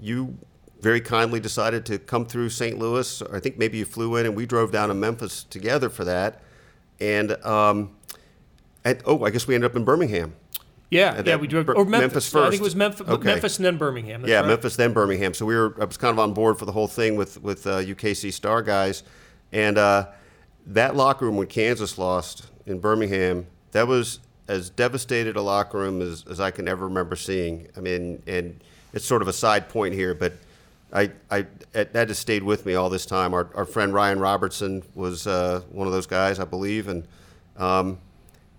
you 0.00 0.36
very 0.82 1.00
kindly 1.00 1.38
decided 1.38 1.86
to 1.86 1.98
come 1.98 2.26
through 2.26 2.50
St. 2.50 2.76
Louis. 2.76 3.22
I 3.32 3.38
think 3.38 3.56
maybe 3.56 3.78
you 3.78 3.84
flew 3.84 4.16
in, 4.16 4.26
and 4.26 4.34
we 4.34 4.46
drove 4.46 4.72
down 4.72 4.88
to 4.88 4.94
Memphis 4.94 5.44
together 5.44 5.88
for 5.88 6.04
that. 6.04 6.42
And, 7.00 7.32
um, 7.44 7.96
and 8.84 9.00
oh, 9.06 9.24
I 9.24 9.30
guess 9.30 9.46
we 9.46 9.54
ended 9.54 9.70
up 9.70 9.76
in 9.76 9.84
Birmingham. 9.84 10.34
Yeah, 10.92 11.22
yeah, 11.24 11.36
we 11.36 11.46
drove 11.46 11.70
or 11.70 11.86
Memphis, 11.86 11.90
Memphis 11.90 12.30
first. 12.30 12.46
I 12.46 12.50
think 12.50 12.60
it 12.60 12.64
was 12.64 12.76
Memphis, 12.76 13.08
okay. 13.08 13.24
Memphis 13.24 13.56
and 13.56 13.64
then 13.64 13.78
Birmingham. 13.78 14.26
yeah, 14.26 14.40
right. 14.40 14.48
Memphis 14.48 14.76
then 14.76 14.92
Birmingham. 14.92 15.32
So 15.32 15.46
we 15.46 15.56
were 15.56 15.74
I 15.80 15.86
was 15.86 15.96
kind 15.96 16.12
of 16.12 16.18
on 16.18 16.34
board 16.34 16.58
for 16.58 16.66
the 16.66 16.72
whole 16.72 16.86
thing 16.86 17.16
with 17.16 17.42
with 17.42 17.66
uh, 17.66 17.78
UKC 17.78 18.30
Star 18.30 18.60
guys, 18.60 19.02
and 19.52 19.78
uh, 19.78 20.08
that 20.66 20.94
locker 20.94 21.24
room 21.24 21.38
when 21.38 21.46
Kansas 21.46 21.96
lost 21.96 22.46
in 22.66 22.78
Birmingham, 22.78 23.46
that 23.70 23.88
was 23.88 24.20
as 24.48 24.68
devastated 24.68 25.36
a 25.36 25.40
locker 25.40 25.78
room 25.78 26.02
as, 26.02 26.26
as 26.30 26.40
I 26.40 26.50
can 26.50 26.68
ever 26.68 26.84
remember 26.84 27.16
seeing. 27.16 27.68
I 27.74 27.80
mean, 27.80 28.22
and 28.26 28.60
it's 28.92 29.06
sort 29.06 29.22
of 29.22 29.28
a 29.28 29.32
side 29.32 29.70
point 29.70 29.94
here, 29.94 30.14
but 30.14 30.34
I, 30.92 31.10
I 31.30 31.46
that 31.72 32.08
has 32.08 32.18
stayed 32.18 32.42
with 32.42 32.66
me 32.66 32.74
all 32.74 32.90
this 32.90 33.06
time. 33.06 33.32
Our, 33.32 33.48
our 33.54 33.64
friend 33.64 33.94
Ryan 33.94 34.18
Robertson 34.20 34.82
was 34.94 35.26
uh, 35.26 35.62
one 35.70 35.86
of 35.86 35.94
those 35.94 36.06
guys, 36.06 36.38
I 36.38 36.44
believe, 36.44 36.88
and 36.88 37.08
um, 37.56 37.96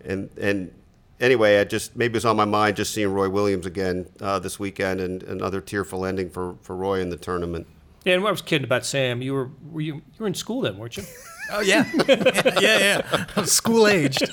and 0.04 0.32
and 0.40 0.72
anyway, 1.20 1.60
I 1.60 1.64
just 1.64 1.96
maybe 1.96 2.14
it 2.14 2.18
was 2.18 2.26
on 2.26 2.36
my 2.36 2.46
mind 2.46 2.78
just 2.78 2.94
seeing 2.94 3.12
Roy 3.12 3.30
Williams 3.30 3.66
again 3.66 4.08
uh, 4.22 4.40
this 4.40 4.60
weekend 4.60 5.00
and 5.02 5.24
another 5.24 5.62
tearful 5.62 6.06
ending 6.06 6.30
for, 6.30 6.56
for 6.62 6.76
Roy 6.76 7.00
in 7.00 7.10
the 7.10 7.18
tournament. 7.18 7.68
Yeah, 8.06 8.16
and 8.16 8.28
I 8.28 8.32
was 8.32 8.42
kidding 8.42 8.66
about 8.66 8.86
Sam. 8.86 9.22
You 9.22 9.34
were, 9.34 9.50
were 9.72 9.82
you, 9.82 9.96
you 9.96 10.04
were 10.20 10.28
in 10.28 10.34
school 10.34 10.62
then, 10.62 10.78
weren't 10.78 10.98
you? 10.98 11.04
Oh 11.52 11.60
yeah, 11.60 11.90
yeah, 12.08 13.04
yeah. 13.36 13.44
School 13.44 13.88
aged. 13.88 14.30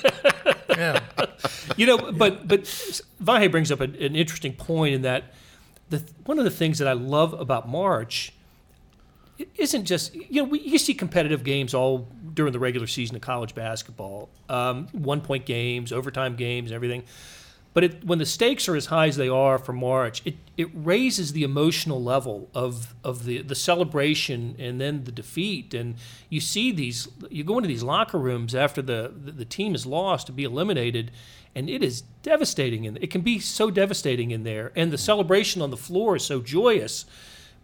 Yeah. 0.69 1.01
You 1.77 1.87
know, 1.87 2.13
but 2.13 2.47
but 2.47 2.63
Vahe 3.23 3.51
brings 3.51 3.73
up 3.73 3.81
an, 3.81 3.97
an 3.97 4.15
interesting 4.15 4.53
point 4.53 4.95
in 4.95 5.03
that 5.03 5.35
the 5.89 6.05
one 6.25 6.39
of 6.39 6.45
the 6.45 6.51
things 6.51 6.79
that 6.79 6.89
I 6.89 6.93
love 6.93 7.33
about 7.35 7.69
March 7.69 8.33
isn't 9.57 9.87
just 9.87 10.15
you 10.15 10.43
know 10.43 10.45
we, 10.45 10.61
you 10.61 10.79
see 10.79 10.95
competitive 10.95 11.45
games 11.45 11.75
all 11.75 12.09
during 12.35 12.53
the 12.53 12.59
regular 12.59 12.87
season 12.87 13.17
of 13.17 13.23
college 13.23 13.55
basketball, 13.55 14.29
um, 14.49 14.89
one 14.93 15.21
point 15.21 15.47
games, 15.47 15.93
overtime 15.93 16.37
games, 16.37 16.73
everything. 16.73 17.05
But 17.73 17.85
it, 17.85 18.05
when 18.05 18.19
the 18.19 18.27
stakes 18.27 18.69
are 18.69 18.75
as 18.75 18.87
high 18.87 19.07
as 19.07 19.17
they 19.17 19.29
are 19.29 19.57
for 19.57 19.73
March, 19.73 20.23
it, 20.25 20.35
it 20.57 20.69
raises 20.75 21.33
the 21.33 21.45
emotional 21.45 22.03
level 22.03 22.49
of, 22.53 22.95
of 23.05 23.25
the, 23.25 23.43
the 23.43 23.55
celebration 23.55 24.57
and 24.59 24.81
then 24.81 25.05
the 25.05 25.13
defeat. 25.13 25.73
And 25.73 25.95
you 26.29 26.41
see 26.41 26.73
these, 26.73 27.07
you 27.31 27.45
go 27.45 27.59
into 27.59 27.69
these 27.69 27.85
locker 27.85 28.19
rooms 28.19 28.57
after 28.57 28.83
the, 28.83 29.13
the, 29.17 29.31
the 29.31 29.45
team 29.45 29.77
is 29.77 29.87
lost 29.87 30.27
to 30.27 30.33
be 30.33 30.43
eliminated, 30.43 31.13
and 31.55 31.71
it 31.71 31.85
is 31.85 32.03
devastating. 32.25 32.89
And 32.89 32.99
it 33.01 33.11
can 33.11 33.21
be 33.21 33.39
so 33.39 33.71
devastating 33.71 34.33
in 34.33 34.43
there. 34.43 34.73
And 34.75 34.93
the 34.93 34.99
celebration 34.99 35.63
on 35.63 35.71
the 35.71 35.77
floor 35.77 36.17
is 36.17 36.25
so 36.25 36.41
joyous. 36.41 37.05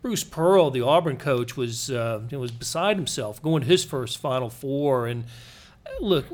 Bruce 0.07 0.23
Pearl, 0.23 0.71
the 0.71 0.83
Auburn 0.83 1.17
coach, 1.17 1.57
was 1.57 1.91
uh, 1.91 2.21
was 2.31 2.53
beside 2.53 2.97
himself 2.97 3.43
going 3.43 3.63
to 3.63 3.67
his 3.67 3.85
first 3.85 4.19
Final 4.19 4.49
Four. 4.49 5.09
And 5.09 5.25
uh, 5.85 5.91
look, 5.99 6.27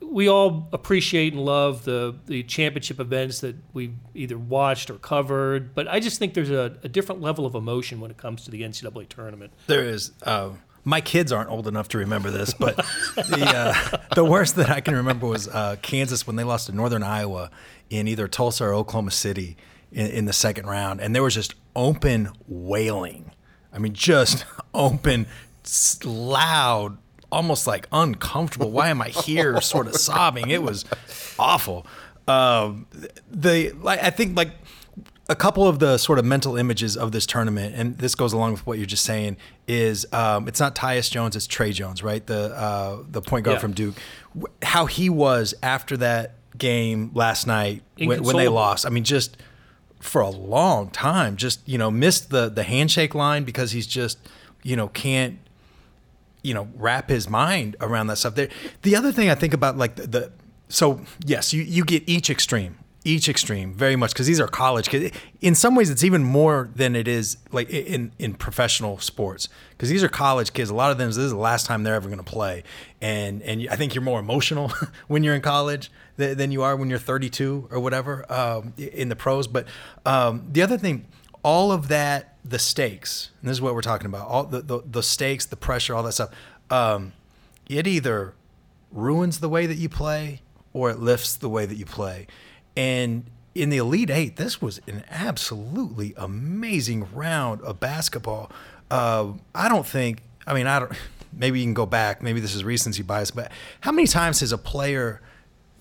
we 0.00 0.26
all 0.26 0.70
appreciate 0.72 1.34
and 1.34 1.44
love 1.44 1.84
the 1.84 2.16
the 2.24 2.42
championship 2.44 2.98
events 2.98 3.42
that 3.42 3.56
we've 3.74 3.92
either 4.14 4.38
watched 4.38 4.88
or 4.88 4.94
covered, 4.94 5.74
but 5.74 5.86
I 5.86 6.00
just 6.00 6.18
think 6.18 6.32
there's 6.32 6.50
a, 6.50 6.78
a 6.82 6.88
different 6.88 7.20
level 7.20 7.44
of 7.44 7.54
emotion 7.54 8.00
when 8.00 8.10
it 8.10 8.16
comes 8.16 8.42
to 8.44 8.50
the 8.50 8.62
NCAA 8.62 9.10
tournament. 9.10 9.52
There 9.66 9.84
is. 9.84 10.12
Uh, 10.22 10.52
my 10.84 11.02
kids 11.02 11.30
aren't 11.30 11.50
old 11.50 11.68
enough 11.68 11.88
to 11.88 11.98
remember 11.98 12.30
this, 12.30 12.54
but 12.54 12.74
the 13.16 13.44
uh, 13.54 13.98
the 14.14 14.24
worst 14.24 14.56
that 14.56 14.70
I 14.70 14.80
can 14.80 14.94
remember 14.94 15.26
was 15.26 15.46
uh, 15.46 15.76
Kansas 15.82 16.26
when 16.26 16.36
they 16.36 16.44
lost 16.44 16.68
to 16.68 16.72
Northern 16.72 17.02
Iowa 17.02 17.50
in 17.90 18.08
either 18.08 18.26
Tulsa 18.28 18.64
or 18.64 18.72
Oklahoma 18.72 19.10
City 19.10 19.58
in, 19.92 20.06
in 20.06 20.24
the 20.24 20.32
second 20.32 20.66
round, 20.66 21.00
and 21.00 21.14
there 21.14 21.22
was 21.22 21.34
just 21.34 21.54
open 21.76 22.30
wailing. 22.46 23.30
I 23.72 23.78
mean, 23.78 23.92
just 23.92 24.44
open, 24.74 25.26
loud, 26.04 26.98
almost 27.30 27.66
like 27.66 27.86
uncomfortable. 27.92 28.70
Why 28.70 28.88
am 28.88 29.00
I 29.02 29.08
here? 29.08 29.60
Sort 29.60 29.86
of 29.86 29.96
sobbing. 29.96 30.50
It 30.50 30.62
was 30.62 30.84
awful. 31.38 31.86
Um, 32.28 32.86
the 33.30 33.72
like, 33.72 34.02
I 34.02 34.10
think 34.10 34.36
like 34.36 34.50
a 35.28 35.34
couple 35.36 35.66
of 35.66 35.78
the 35.78 35.96
sort 35.98 36.18
of 36.18 36.24
mental 36.24 36.56
images 36.56 36.96
of 36.96 37.12
this 37.12 37.26
tournament, 37.26 37.74
and 37.76 37.98
this 37.98 38.14
goes 38.14 38.32
along 38.32 38.52
with 38.52 38.66
what 38.66 38.78
you're 38.78 38.86
just 38.86 39.04
saying, 39.04 39.36
is 39.66 40.06
um, 40.12 40.46
it's 40.48 40.60
not 40.60 40.74
Tyus 40.74 41.10
Jones, 41.10 41.34
it's 41.36 41.46
Tre 41.46 41.72
Jones, 41.72 42.02
right? 42.02 42.24
The 42.24 42.54
uh, 42.56 42.98
the 43.08 43.22
point 43.22 43.44
guard 43.44 43.56
Yeah. 43.56 43.60
from 43.60 43.72
Duke. 43.72 43.94
How 44.62 44.86
he 44.86 45.08
was 45.08 45.54
after 45.62 45.96
that 45.98 46.34
game 46.58 47.10
last 47.14 47.46
night 47.46 47.82
when, 47.96 48.22
when 48.22 48.36
they 48.36 48.48
lost. 48.48 48.86
I 48.86 48.90
mean, 48.90 49.04
just 49.04 49.36
for 50.00 50.22
a 50.22 50.30
long 50.30 50.90
time, 50.90 51.36
just 51.36 51.66
you 51.68 51.78
know, 51.78 51.90
missed 51.90 52.30
the 52.30 52.48
the 52.48 52.62
handshake 52.62 53.14
line 53.14 53.44
because 53.44 53.72
he's 53.72 53.86
just 53.86 54.18
you 54.62 54.74
know 54.74 54.88
can't 54.88 55.38
you 56.42 56.54
know 56.54 56.68
wrap 56.74 57.08
his 57.08 57.28
mind 57.28 57.76
around 57.80 58.08
that 58.08 58.16
stuff. 58.16 58.34
There, 58.34 58.48
the 58.82 58.96
other 58.96 59.12
thing 59.12 59.30
I 59.30 59.34
think 59.34 59.54
about 59.54 59.76
like 59.76 59.96
the, 59.96 60.06
the 60.06 60.32
so 60.68 61.02
yes, 61.24 61.52
you 61.52 61.62
you 61.62 61.84
get 61.84 62.02
each 62.08 62.30
extreme, 62.30 62.78
each 63.04 63.28
extreme 63.28 63.74
very 63.74 63.96
much 63.96 64.12
because 64.12 64.26
these 64.26 64.40
are 64.40 64.48
college 64.48 64.88
kids. 64.88 65.14
In 65.40 65.54
some 65.54 65.74
ways, 65.74 65.90
it's 65.90 66.04
even 66.04 66.24
more 66.24 66.70
than 66.74 66.96
it 66.96 67.06
is 67.06 67.36
like 67.52 67.68
in 67.68 68.12
in 68.18 68.34
professional 68.34 68.98
sports 68.98 69.48
because 69.72 69.90
these 69.90 70.02
are 70.02 70.08
college 70.08 70.52
kids. 70.54 70.70
A 70.70 70.74
lot 70.74 70.90
of 70.90 70.98
them 70.98 71.08
this 71.08 71.18
is 71.18 71.30
the 71.30 71.36
last 71.36 71.66
time 71.66 71.82
they're 71.82 71.94
ever 71.94 72.08
going 72.08 72.18
to 72.18 72.24
play, 72.24 72.64
and 73.02 73.42
and 73.42 73.68
I 73.70 73.76
think 73.76 73.94
you're 73.94 74.02
more 74.02 74.20
emotional 74.20 74.72
when 75.08 75.22
you're 75.22 75.34
in 75.34 75.42
college 75.42 75.90
than, 76.20 76.52
you 76.52 76.62
are 76.62 76.76
when 76.76 76.90
you're 76.90 76.98
32 76.98 77.68
or 77.70 77.80
whatever 77.80 78.30
um, 78.32 78.72
in 78.76 79.08
the 79.08 79.16
pros. 79.16 79.46
But 79.46 79.66
um, 80.06 80.46
the 80.50 80.62
other 80.62 80.78
thing, 80.78 81.06
all 81.42 81.72
of 81.72 81.88
that, 81.88 82.36
the 82.44 82.58
stakes, 82.58 83.30
and 83.40 83.50
this 83.50 83.56
is 83.56 83.60
what 83.60 83.74
we're 83.74 83.82
talking 83.82 84.06
about, 84.06 84.28
all 84.28 84.44
the 84.44 84.60
the, 84.60 84.82
the 84.84 85.02
stakes, 85.02 85.46
the 85.46 85.56
pressure, 85.56 85.94
all 85.94 86.02
that 86.02 86.12
stuff. 86.12 86.30
Um, 86.70 87.12
it 87.68 87.86
either 87.86 88.34
ruins 88.92 89.40
the 89.40 89.48
way 89.48 89.66
that 89.66 89.76
you 89.76 89.88
play 89.88 90.40
or 90.72 90.90
it 90.90 90.98
lifts 90.98 91.36
the 91.36 91.48
way 91.48 91.66
that 91.66 91.76
you 91.76 91.84
play. 91.84 92.26
And 92.76 93.24
in 93.54 93.70
the 93.70 93.78
Elite 93.78 94.10
Eight, 94.10 94.36
this 94.36 94.62
was 94.62 94.80
an 94.86 95.04
absolutely 95.10 96.14
amazing 96.16 97.12
round 97.12 97.60
of 97.62 97.80
basketball. 97.80 98.50
Uh, 98.90 99.32
I 99.54 99.68
don't 99.68 99.86
think, 99.86 100.22
I 100.46 100.54
mean, 100.54 100.66
I 100.66 100.78
don't, 100.80 100.92
maybe 101.32 101.60
you 101.60 101.64
can 101.64 101.74
go 101.74 101.86
back, 101.86 102.22
maybe 102.22 102.40
this 102.40 102.54
is 102.54 102.64
recency 102.64 103.02
bias, 103.02 103.30
but 103.30 103.50
how 103.80 103.92
many 103.92 104.06
times 104.06 104.40
has 104.40 104.52
a 104.52 104.58
player 104.58 105.20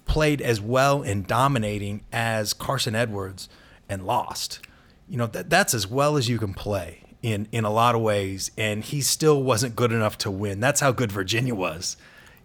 played 0.10 0.42
as 0.42 0.60
well 0.60 1.02
and 1.02 1.26
dominating 1.26 2.02
as 2.12 2.54
Carson 2.54 2.96
Edwards 2.96 3.48
and 3.88 4.06
lost? 4.06 4.60
You 5.08 5.18
know, 5.18 5.28
that, 5.28 5.50
that's 5.50 5.74
as 5.74 5.88
well 5.88 6.18
as 6.18 6.28
you 6.28 6.38
can 6.38 6.54
play 6.54 7.04
in, 7.22 7.48
in 7.52 7.64
a 7.64 7.70
lot 7.70 7.96
of 7.96 8.02
ways. 8.02 8.52
And 8.58 8.84
he 8.84 9.02
still 9.02 9.42
wasn't 9.42 9.76
good 9.76 9.92
enough 9.92 10.18
to 10.20 10.32
win. 10.32 10.60
That's 10.60 10.82
how 10.82 10.92
good 10.92 11.12
Virginia 11.12 11.56
was. 11.56 11.96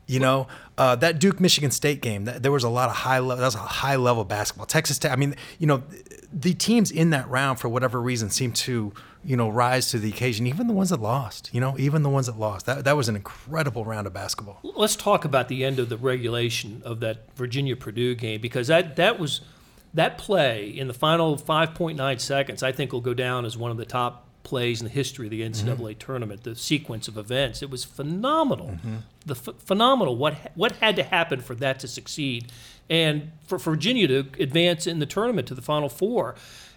You 0.06 0.20
know, 0.20 0.46
uh, 0.76 0.96
that 0.96 1.18
Duke 1.18 1.40
Michigan 1.40 1.70
State 1.70 2.02
game, 2.02 2.26
that, 2.26 2.42
there 2.42 2.52
was 2.52 2.64
a 2.64 2.68
lot 2.68 2.90
of 2.90 2.96
high 2.96 3.18
level, 3.20 3.40
that 3.40 3.46
was 3.46 3.54
a 3.54 3.58
high 3.58 3.96
level 3.96 4.24
basketball. 4.24 4.66
Texas 4.66 4.98
Tech, 4.98 5.10
I 5.10 5.16
mean, 5.16 5.34
you 5.58 5.66
know, 5.66 5.82
the 6.30 6.52
teams 6.52 6.90
in 6.90 7.10
that 7.10 7.28
round, 7.30 7.58
for 7.58 7.68
whatever 7.68 8.00
reason, 8.00 8.28
seemed 8.28 8.56
to, 8.56 8.92
you 9.24 9.36
know, 9.36 9.48
rise 9.48 9.88
to 9.90 9.98
the 9.98 10.10
occasion, 10.10 10.46
even 10.46 10.66
the 10.66 10.72
ones 10.72 10.90
that 10.90 11.00
lost, 11.00 11.50
you 11.52 11.60
know, 11.60 11.76
even 11.78 12.02
the 12.02 12.10
ones 12.10 12.26
that 12.26 12.38
lost. 12.38 12.66
That, 12.66 12.84
that 12.84 12.96
was 12.96 13.08
an 13.08 13.16
incredible 13.16 13.84
round 13.84 14.06
of 14.06 14.12
basketball. 14.12 14.60
Let's 14.62 14.96
talk 14.96 15.24
about 15.24 15.48
the 15.48 15.64
end 15.64 15.78
of 15.78 15.88
the 15.88 15.96
regulation 15.96 16.82
of 16.84 17.00
that 17.00 17.34
Virginia 17.34 17.76
Purdue 17.76 18.14
game 18.14 18.40
because 18.40 18.68
that 18.68 18.96
that 18.96 19.18
was 19.18 19.40
that 19.94 20.18
play 20.18 20.68
in 20.68 20.88
the 20.88 20.94
final 20.94 21.36
5.9 21.36 22.20
seconds. 22.20 22.62
I 22.62 22.72
think 22.72 22.92
will 22.92 23.00
go 23.00 23.14
down 23.14 23.44
as 23.44 23.56
one 23.56 23.70
of 23.70 23.76
the 23.76 23.86
top 23.86 24.26
plays 24.42 24.80
in 24.80 24.86
the 24.86 24.92
history 24.92 25.26
of 25.26 25.30
the 25.30 25.40
mm-hmm. 25.40 25.68
NCAA 25.68 25.98
tournament. 25.98 26.42
The 26.42 26.54
sequence 26.54 27.08
of 27.08 27.16
events 27.16 27.62
it 27.62 27.70
was 27.70 27.84
phenomenal. 27.84 28.68
Mm-hmm. 28.68 28.96
The 29.26 29.34
ph 29.34 29.56
phenomenal 29.58 30.16
what 30.16 30.34
what 30.54 30.72
had 30.72 30.96
to 30.96 31.02
happen 31.02 31.40
for 31.40 31.54
that 31.56 31.80
to 31.80 31.88
succeed, 31.88 32.52
and 32.90 33.32
for, 33.46 33.58
for 33.58 33.70
Virginia 33.70 34.06
to 34.08 34.18
advance 34.38 34.86
in 34.86 34.98
the 34.98 35.06
tournament 35.06 35.48
to 35.48 35.54
the 35.54 35.62
Final 35.62 35.88
Four. 35.88 36.34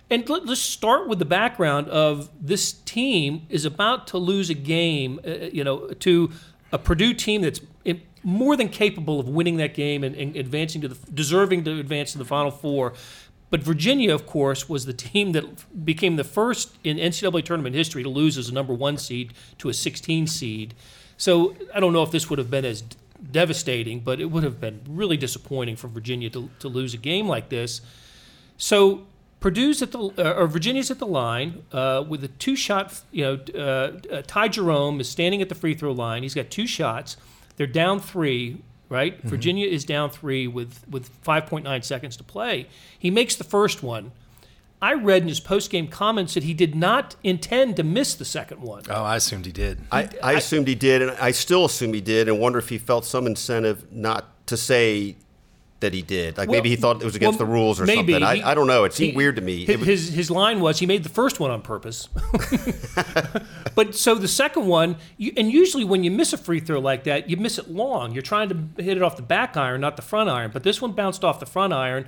And 0.10 0.28
let, 0.30 0.46
let's 0.46 0.62
start 0.62 1.08
with 1.08 1.20
the 1.20 1.26
background 1.26 1.90
of 1.90 2.30
this 2.40 2.72
team 2.72 3.46
is 3.50 3.66
about 3.66 4.08
to 4.08 4.18
lose 4.18 4.50
a 4.50 4.54
game, 4.54 5.20
uh, 5.26 5.48
you 5.52 5.64
know, 5.64 5.88
to 5.88 6.32
a 6.72 6.78
Purdue 6.78 7.14
team 7.14 7.42
that's 7.42 7.60
more 8.24 8.58
than 8.58 8.68
capable 8.68 9.20
of 9.20 9.30
winning 9.30 9.56
that 9.58 9.74
game 9.74 10.04
and, 10.04 10.16
and 10.16 10.36
advancing 10.36 10.82
to 10.82 10.90
the 10.90 11.12
deserving 11.12 11.64
to 11.64 11.80
advance 11.80 12.12
to 12.12 12.18
the 12.18 12.26
Final 12.26 12.52
Four. 12.52 12.94
But 13.50 13.64
Virginia, 13.64 14.14
of 14.14 14.26
course, 14.26 14.68
was 14.68 14.86
the 14.86 14.94
team 14.94 15.32
that 15.32 15.86
became 15.86 16.18
the 16.18 16.26
first 16.26 16.78
in 16.84 16.98
NCAA 16.98 17.46
tournament 17.46 17.76
history 17.76 18.04
to 18.04 18.10
lose 18.10 18.38
as 18.38 18.50
a 18.50 18.54
number 18.54 18.74
one 18.74 18.98
seed 18.98 19.34
to 19.60 19.70
a 19.70 19.74
16 19.74 20.28
seed. 20.28 20.74
So 21.16 21.56
I 21.74 21.80
don't 21.80 21.94
know 21.94 22.04
if 22.04 22.12
this 22.12 22.30
would 22.30 22.40
have 22.40 22.52
been 22.52 22.66
as 22.66 22.84
devastating, 23.32 24.02
but 24.02 24.20
it 24.20 24.26
would 24.26 24.44
have 24.44 24.60
been 24.60 24.82
really 24.88 25.16
disappointing 25.16 25.78
for 25.78 25.88
Virginia 25.88 26.30
to, 26.32 26.50
to 26.60 26.68
lose 26.68 26.94
a 26.94 26.98
game 26.98 27.28
like 27.28 27.48
this. 27.48 27.80
So 28.58 29.08
Purdue's 29.48 29.82
at 29.82 29.94
the 29.94 30.00
uh, 30.00 30.34
or 30.38 30.46
Virginia's 30.46 30.92
at 30.92 31.00
the 31.00 31.08
line 31.08 31.64
uh, 31.72 32.04
with 32.06 32.22
a 32.22 32.28
two 32.28 32.58
shot. 32.58 33.00
You 33.12 33.24
know, 33.24 33.40
uh, 33.56 34.14
uh, 34.14 34.22
Ty 34.28 34.50
Jerome 34.50 35.00
is 35.00 35.08
standing 35.08 35.42
at 35.42 35.48
the 35.48 35.56
free 35.56 35.74
throw 35.74 35.94
line. 35.94 36.24
He's 36.24 36.34
got 36.34 36.50
two 36.50 36.68
shots. 36.68 37.16
They're 37.56 37.66
down 37.66 38.02
three. 38.02 38.62
Right, 38.90 39.22
Virginia 39.24 39.68
is 39.68 39.84
down 39.84 40.10
three 40.10 40.48
with 40.48 40.84
with 40.90 41.10
5.9 41.24 41.84
seconds 41.84 42.18
to 42.18 42.24
play. 42.24 42.68
He 42.98 43.10
makes 43.10 43.38
the 43.38 43.44
first 43.46 43.84
one. 43.84 44.12
I 44.82 44.94
read 44.94 45.22
in 45.22 45.28
his 45.30 45.40
post 45.40 45.72
game 45.72 45.88
comments 45.88 46.34
that 46.34 46.44
he 46.44 46.54
did 46.54 46.76
not 46.76 47.16
intend 47.24 47.78
to 47.78 47.84
miss 47.84 48.16
the 48.16 48.26
second 48.26 48.62
one. 48.62 48.84
Oh, 48.90 49.04
I 49.04 49.16
assumed 49.16 49.46
he 49.46 49.52
did. 49.52 49.80
I, 49.92 50.10
I 50.24 50.34
assumed 50.34 50.68
he 50.68 50.76
did, 50.76 51.02
and 51.02 51.12
I 51.12 51.32
still 51.32 51.66
assume 51.66 51.94
he 51.94 52.02
did, 52.02 52.30
and 52.30 52.40
wonder 52.40 52.60
if 52.60 52.70
he 52.70 52.78
felt 52.78 53.04
some 53.04 53.28
incentive 53.28 53.92
not 53.92 54.46
to 54.48 54.56
say 54.56 55.18
that 55.80 55.94
he 55.94 56.02
did. 56.02 56.38
Like 56.38 56.50
maybe 56.50 56.70
he 56.70 56.76
thought 56.76 57.02
it 57.02 57.06
was 57.06 57.16
against 57.16 57.40
well, 57.40 57.48
the 57.48 57.54
rules 57.54 57.80
or 57.80 57.86
maybe. 57.86 58.14
something. 58.14 58.24
I, 58.24 58.36
He- 58.38 58.44
I 58.44 58.54
don't 58.56 58.66
know. 58.68 58.84
It 58.84 58.94
seemed 58.94 59.12
he- 59.12 59.18
weird 59.18 59.36
to 59.36 59.42
me. 59.42 59.66
His, 59.66 59.78
was- 59.78 59.88
his 59.88 60.10
his 60.10 60.32
line 60.32 60.60
was 60.60 60.80
he 60.80 60.86
made 60.86 61.04
the 61.04 61.10
first 61.10 61.40
one 61.40 61.52
on 61.52 61.62
purpose, 61.62 62.08
but 63.76 63.96
so 63.96 64.16
the 64.16 64.28
second 64.28 64.68
one, 64.68 64.98
you, 65.18 65.32
and 65.38 65.52
usually 65.52 65.84
when 65.84 66.04
you 66.04 66.12
miss 66.12 66.34
a 66.34 66.38
free 66.38 66.60
throw 66.60 66.80
like 66.80 67.04
that, 67.06 67.30
you 67.30 67.38
miss 67.38 67.58
it 67.58 67.70
long. 67.70 68.14
You're 68.14 68.22
trying 68.24 68.50
to 68.50 68.84
hit 68.84 68.98
it 68.98 69.04
off 69.04 69.16
the 69.18 69.22
back 69.22 69.56
iron, 69.58 69.82
not 69.82 69.96
the 69.96 70.02
front 70.02 70.30
iron. 70.30 70.52
But 70.54 70.64
this 70.64 70.82
one 70.82 70.94
bounced 70.94 71.24
off 71.24 71.40
the 71.40 71.46
front 71.46 71.74
iron, 71.74 72.08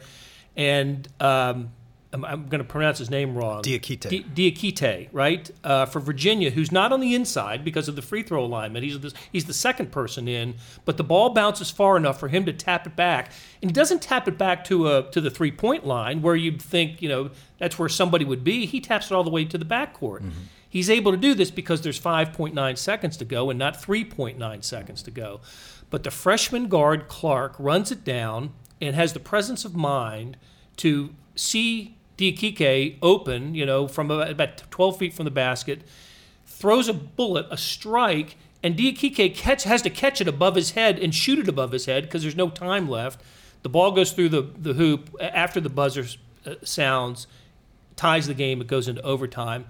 and 0.55 1.07
um, 1.19 1.71
I'm, 2.11 2.25
I'm 2.25 2.47
going 2.47 2.59
to 2.59 2.67
pronounce 2.67 2.97
his 2.97 3.09
name 3.11 3.35
wrong. 3.35 3.61
Diakite. 3.61 4.09
Di- 4.09 4.51
Diakite, 4.51 5.09
right? 5.11 5.49
Uh, 5.63 5.85
for 5.85 5.99
Virginia, 5.99 6.49
who's 6.49 6.71
not 6.71 6.91
on 6.91 6.99
the 7.01 7.13
inside 7.13 7.63
because 7.63 7.87
of 7.87 7.95
the 7.95 8.01
free 8.01 8.23
throw 8.23 8.43
alignment. 8.43 8.83
He's 8.83 8.99
the, 8.99 9.13
he's 9.31 9.45
the 9.45 9.53
second 9.53 9.91
person 9.91 10.27
in, 10.27 10.55
but 10.85 10.97
the 10.97 11.03
ball 11.03 11.29
bounces 11.31 11.69
far 11.69 11.97
enough 11.97 12.19
for 12.19 12.27
him 12.27 12.45
to 12.45 12.53
tap 12.53 12.87
it 12.87 12.95
back, 12.95 13.31
and 13.61 13.69
he 13.69 13.73
doesn't 13.73 14.01
tap 14.01 14.27
it 14.27 14.37
back 14.39 14.63
to 14.65 14.87
a 14.87 15.03
to 15.11 15.21
the 15.21 15.29
three 15.29 15.51
point 15.51 15.85
line 15.85 16.21
where 16.23 16.35
you'd 16.35 16.61
think 16.61 17.01
you 17.01 17.09
know 17.09 17.29
that's 17.59 17.77
where 17.77 17.89
somebody 17.89 18.25
would 18.25 18.43
be. 18.43 18.65
He 18.65 18.81
taps 18.81 19.11
it 19.11 19.13
all 19.13 19.23
the 19.23 19.29
way 19.29 19.45
to 19.45 19.57
the 19.57 19.65
backcourt. 19.65 20.23
He's 20.67 20.89
able 20.89 21.11
to 21.11 21.17
do 21.17 21.33
this 21.33 21.49
because 21.49 21.81
there's 21.81 21.99
5.9 21.99 22.77
seconds 22.77 23.17
to 23.17 23.25
go 23.25 23.49
and 23.49 23.57
not 23.57 23.73
3.9 23.81 24.63
seconds 24.63 25.01
to 25.03 25.09
go. 25.11 25.41
But 25.89 26.03
the 26.03 26.11
freshman 26.11 26.67
guard 26.67 27.07
Clark 27.07 27.55
runs 27.57 27.91
it 27.91 28.03
down 28.03 28.51
and 28.79 28.95
has 28.95 29.13
the 29.13 29.19
presence 29.19 29.65
of 29.65 29.75
mind 29.75 30.37
to 30.77 31.15
see 31.35 31.97
Diakite 32.19 32.97
open, 33.01 33.55
you 33.55 33.65
know, 33.65 33.87
from 33.87 34.11
about, 34.11 34.29
about 34.29 34.57
12 34.69 34.97
feet 34.97 35.13
from 35.13 35.23
the 35.25 35.31
basket, 35.31 35.83
throws 36.45 36.89
a 36.89 36.93
bullet, 36.93 37.47
a 37.49 37.57
strike, 37.57 38.35
and 38.61 38.75
Diakite 38.75 39.33
catch, 39.35 39.63
has 39.63 39.81
to 39.83 39.89
catch 39.89 40.19
it 40.19 40.27
above 40.27 40.55
his 40.55 40.71
head 40.71 40.99
and 40.99 41.15
shoot 41.15 41.39
it 41.39 41.47
above 41.47 41.71
his 41.71 41.85
head 41.85 42.03
because 42.03 42.23
there's 42.23 42.35
no 42.35 42.49
time 42.49 42.89
left. 42.89 43.21
The 43.63 43.69
ball 43.69 43.91
goes 43.91 44.11
through 44.11 44.29
the, 44.29 44.41
the 44.41 44.73
hoop 44.73 45.15
after 45.21 45.61
the 45.61 45.69
buzzer 45.69 46.05
uh, 46.45 46.55
sounds, 46.61 47.27
ties 47.95 48.27
the 48.27 48.33
game, 48.33 48.59
it 48.59 48.67
goes 48.67 48.89
into 48.89 49.01
overtime. 49.01 49.65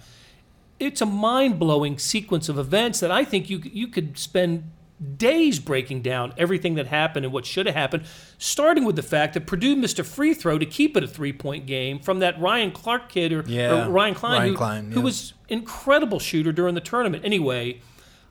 It's 0.80 1.02
a 1.02 1.06
mind 1.06 1.60
blowing 1.60 2.00
sequence 2.00 2.50
of 2.50 2.58
events 2.58 3.00
that 3.00 3.12
I 3.12 3.24
think 3.26 3.50
you, 3.50 3.62
you 3.64 3.88
could 3.88 4.18
spend 4.18 4.72
days 5.18 5.60
breaking 5.60 6.02
down 6.02 6.34
everything 6.38 6.76
that 6.76 6.88
happened 6.88 7.26
and 7.26 7.34
what 7.34 7.46
should 7.46 7.66
have 7.66 7.76
happened, 7.76 8.04
starting 8.38 8.84
with 8.84 8.96
the 8.96 9.04
fact 9.04 9.34
that 9.34 9.48
Purdue 9.48 9.76
missed 9.76 10.00
a 10.00 10.04
free 10.04 10.34
throw 10.34 10.58
to 10.58 10.66
keep 10.66 10.98
it 10.98 11.04
a 11.04 11.08
three 11.08 11.34
point 11.34 11.66
game 11.66 12.00
from 12.00 12.20
that 12.20 12.40
Ryan 12.40 12.72
Clark 12.72 13.10
kid 13.10 13.32
or, 13.32 13.44
Yeah, 13.48 13.88
or 13.88 13.90
Ryan 13.90 14.16
Cline, 14.16 14.40
Ryan 14.40 14.50
who, 14.50 14.58
Cline, 14.58 14.92
who 14.92 15.02
was 15.02 15.34
incredible 15.48 16.20
shooter 16.20 16.52
during 16.52 16.76
the 16.76 16.82
tournament. 16.82 17.24
Anyway, 17.24 17.82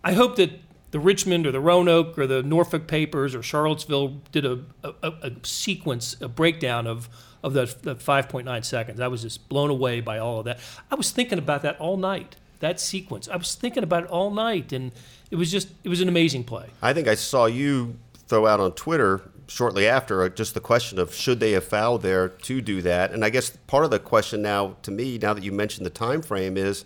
I 0.04 0.12
hope 0.12 0.37
that 0.37 0.61
the 0.90 1.00
Richmond 1.00 1.46
or 1.46 1.52
the 1.52 1.61
Roanoke 1.61 2.18
or 2.18 2.26
the 2.26 2.42
Norfolk 2.42 2.87
papers 2.87 3.35
or 3.35 3.42
Charlottesville 3.42 4.20
did 4.33 4.46
a, 4.46 4.61
a, 4.83 5.12
a 5.22 5.33
sequence, 5.42 6.16
a 6.20 6.28
breakdown 6.28 6.87
of 6.87 7.09
of 7.42 7.52
that, 7.54 7.83
that 7.85 7.98
5.9 8.00 8.64
seconds. 8.64 9.00
I 9.00 9.07
was 9.07 9.22
just 9.22 9.48
blown 9.48 9.70
away 9.70 10.00
by 10.00 10.18
all 10.18 10.40
of 10.40 10.44
that. 10.46 10.59
I 10.90 10.96
was 10.96 11.12
thinking 11.12 11.38
about 11.38 11.62
that 11.62 11.78
all 11.81 11.96
night. 11.96 12.37
That 12.60 12.80
sequence. 12.80 13.28
I 13.28 13.36
was 13.36 13.54
thinking 13.54 13.82
about 13.82 14.04
it 14.04 14.10
all 14.10 14.30
night, 14.30 14.72
and 14.72 14.92
it 15.30 15.36
was 15.36 15.50
just 15.50 15.68
it 15.84 15.88
was 15.88 16.00
an 16.00 16.08
amazing 16.08 16.44
play. 16.44 16.66
I 16.82 16.92
think 16.92 17.08
I 17.08 17.14
saw 17.14 17.46
you 17.46 17.96
throw 18.26 18.46
out 18.46 18.60
on 18.60 18.72
Twitter 18.72 19.30
shortly 19.46 19.86
after 19.88 20.22
uh, 20.22 20.28
just 20.28 20.52
the 20.54 20.60
question 20.60 20.98
of 20.98 21.14
should 21.14 21.40
they 21.40 21.52
have 21.52 21.64
fouled 21.64 22.02
there 22.02 22.28
to 22.28 22.60
do 22.60 22.82
that, 22.82 23.12
and 23.12 23.24
I 23.24 23.30
guess 23.30 23.50
part 23.66 23.84
of 23.84 23.90
the 23.90 23.98
question 23.98 24.42
now 24.42 24.76
to 24.82 24.90
me, 24.90 25.18
now 25.18 25.34
that 25.34 25.42
you 25.44 25.52
mentioned 25.52 25.86
the 25.86 25.90
time 25.90 26.22
frame, 26.22 26.56
is 26.56 26.84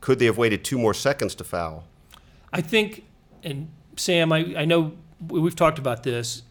could 0.00 0.18
they 0.18 0.26
have 0.26 0.38
waited 0.38 0.64
two 0.64 0.78
more 0.78 0.94
seconds 0.94 1.34
to 1.36 1.44
foul? 1.44 1.84
I 2.52 2.60
think, 2.60 3.04
and 3.42 3.68
Sam, 3.96 4.32
I, 4.32 4.54
I 4.56 4.64
know 4.64 4.92
we've 5.28 5.56
talked 5.56 5.78
about 5.78 6.02
this. 6.02 6.42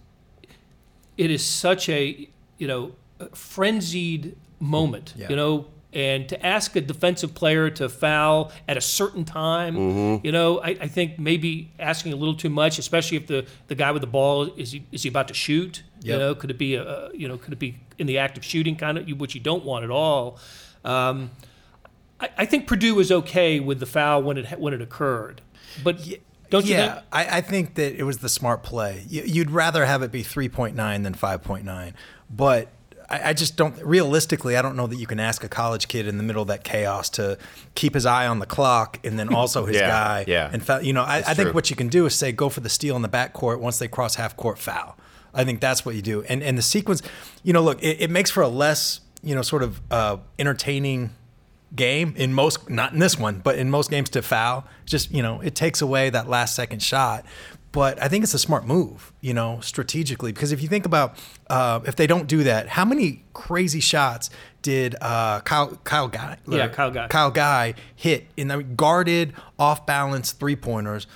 It 1.18 1.32
is 1.32 1.46
such 1.46 1.90
a 1.90 2.30
you 2.58 2.68
know 2.68 2.96
frenzied 3.34 4.36
moment, 4.60 5.14
Yeah. 5.18 5.30
you 5.30 5.36
know, 5.36 5.66
and 5.92 6.30
to 6.30 6.46
ask 6.46 6.76
a 6.76 6.82
defensive 6.82 7.34
player 7.34 7.70
to 7.72 7.90
foul 7.90 8.52
at 8.68 8.78
a 8.78 8.82
certain 8.82 9.26
time, 9.26 9.76
Mm-hmm. 9.76 10.26
you 10.26 10.32
know, 10.32 10.60
I, 10.60 10.70
I 10.70 10.88
think 10.88 11.18
maybe 11.18 11.72
asking 11.80 12.14
a 12.14 12.16
little 12.16 12.36
too 12.36 12.50
much, 12.50 12.78
especially 12.78 13.18
if 13.18 13.28
the, 13.28 13.46
the 13.68 13.76
guy 13.76 13.92
with 13.92 14.02
the 14.02 14.08
ball 14.08 14.52
is 14.56 14.72
he 14.72 14.86
is 14.92 15.04
he 15.04 15.10
about 15.10 15.28
to 15.30 15.34
shoot? 15.34 15.84
You 16.02 16.18
know, 16.18 16.34
could 16.34 16.50
it 16.50 16.58
be 16.58 16.76
a, 16.76 17.10
you 17.14 17.28
know 17.28 17.38
could 17.38 17.54
it 17.54 17.60
be 17.60 17.80
in 17.98 18.08
the 18.08 18.18
act 18.18 18.38
of 18.38 18.46
shooting 18.46 18.76
kind 18.76 18.98
of 18.98 19.08
which 19.20 19.36
you 19.36 19.42
don't 19.42 19.66
want 19.66 19.84
at 19.84 19.92
all. 19.92 20.40
Um, 20.86 21.32
I, 22.20 22.30
I 22.38 22.46
think 22.46 22.68
Purdue 22.68 22.96
was 22.96 23.12
okay 23.12 23.60
with 23.60 23.80
the 23.80 23.86
foul 23.86 24.24
when 24.24 24.38
it 24.38 24.60
when 24.60 24.74
it 24.74 24.82
occurred, 24.82 25.42
but 25.84 26.00
don't 26.50 26.66
you 26.66 26.76
yeah, 26.76 26.94
think? 26.94 27.06
I, 27.12 27.38
I 27.38 27.42
think 27.42 27.76
that 27.76 27.96
it 27.96 28.04
was 28.04 28.20
the 28.20 28.30
smart 28.30 28.64
play. 28.64 29.04
You, 29.08 29.24
you'd 29.24 29.52
rather 29.52 29.86
have 29.86 30.02
it 30.02 30.12
be 30.12 30.24
3.9 30.24 30.76
than 31.04 31.14
5.9. 31.14 31.94
But 32.30 32.70
I, 33.10 33.30
I 33.30 33.34
just 33.34 33.56
don't, 33.56 33.76
realistically, 33.84 34.56
I 34.58 34.62
don't 34.62 34.76
know 34.76 34.88
that 34.88 34.98
you 34.98 35.08
can 35.08 35.20
ask 35.20 35.44
a 35.44 35.50
college 35.50 35.88
kid 35.88 36.08
in 36.08 36.18
the 36.18 36.24
middle 36.24 36.42
of 36.42 36.48
that 36.50 36.64
chaos 36.64 37.10
to 37.12 37.38
keep 37.76 37.94
his 37.94 38.06
eye 38.06 38.28
on 38.28 38.40
the 38.40 38.46
clock 38.46 39.00
and 39.04 39.18
then 39.18 39.34
also 39.34 39.66
his 39.66 39.78
Yeah, 39.78 39.88
guy. 39.88 40.26
yeah. 40.28 40.50
And, 40.52 40.64
foul, 40.64 40.82
you 40.82 40.94
know, 40.94 41.04
I, 41.04 41.18
I 41.18 41.34
think 41.34 41.54
what 41.54 41.70
you 41.70 41.76
can 41.76 41.88
do 41.90 42.06
is 42.06 42.16
say, 42.16 42.32
go 42.32 42.50
for 42.50 42.60
the 42.60 42.70
steal 42.70 42.96
in 42.96 43.02
the 43.02 43.10
backcourt. 43.10 43.60
Once 43.60 43.80
they 43.80 43.88
cross 43.88 44.16
half 44.16 44.38
court, 44.38 44.58
foul. 44.60 44.98
I 45.34 45.44
think 45.44 45.60
that's 45.62 45.86
what 45.86 45.96
you 45.96 46.02
do. 46.02 46.24
And, 46.24 46.42
and 46.44 46.58
the 46.58 46.62
sequence, 46.62 47.02
you 47.44 47.54
know, 47.54 47.62
look, 47.62 47.82
it, 47.84 48.02
it 48.02 48.10
makes 48.10 48.32
for 48.32 48.42
a 48.42 48.48
less, 48.48 49.02
you 49.22 49.36
know, 49.36 49.42
sort 49.42 49.64
of 49.64 49.80
uh, 49.92 50.18
entertaining 50.38 51.12
game 51.76 52.16
in 52.18 52.34
most 52.34 52.68
not 52.68 52.94
in 52.94 52.98
this 52.98 53.20
one 53.20 53.38
but 53.42 53.56
in 53.56 53.70
most 53.70 53.92
games 53.92 54.10
to 54.10 54.24
foul 54.24 54.66
just 54.88 55.12
you 55.12 55.22
know 55.22 55.40
it 55.42 55.54
takes 55.54 55.82
away 55.84 56.10
that 56.10 56.28
last 56.28 56.56
second 56.56 56.82
shot 56.82 57.24
but 57.72 58.02
i 58.02 58.08
think 58.08 58.24
it's 58.24 58.34
a 58.34 58.40
smart 58.40 58.66
move 58.66 59.12
you 59.22 59.34
know 59.34 59.60
strategically 59.62 60.32
because 60.32 60.52
if 60.52 60.62
you 60.62 60.68
think 60.68 60.86
about 60.86 61.18
uh, 61.50 61.80
if 61.86 61.96
they 61.96 62.08
don't 62.08 62.28
do 62.28 62.44
that 62.44 62.68
how 62.70 62.86
many 62.86 63.24
crazy 63.34 63.80
shots 63.80 64.30
did 64.62 64.96
uh, 65.02 65.40
Kyle 65.42 65.68
Kyle 65.86 66.10
Guy 66.10 66.38
Yeah, 66.46 66.68
Kyle 66.68 66.92
Guy. 66.92 67.08
Kyle 67.08 67.32
Guy 67.32 67.74
hit 67.96 68.28
in 68.36 68.50
the 68.50 68.62
guarded 68.62 69.34
off 69.58 69.86
balance 69.86 70.34
three 70.34 70.58
pointers 70.58 71.08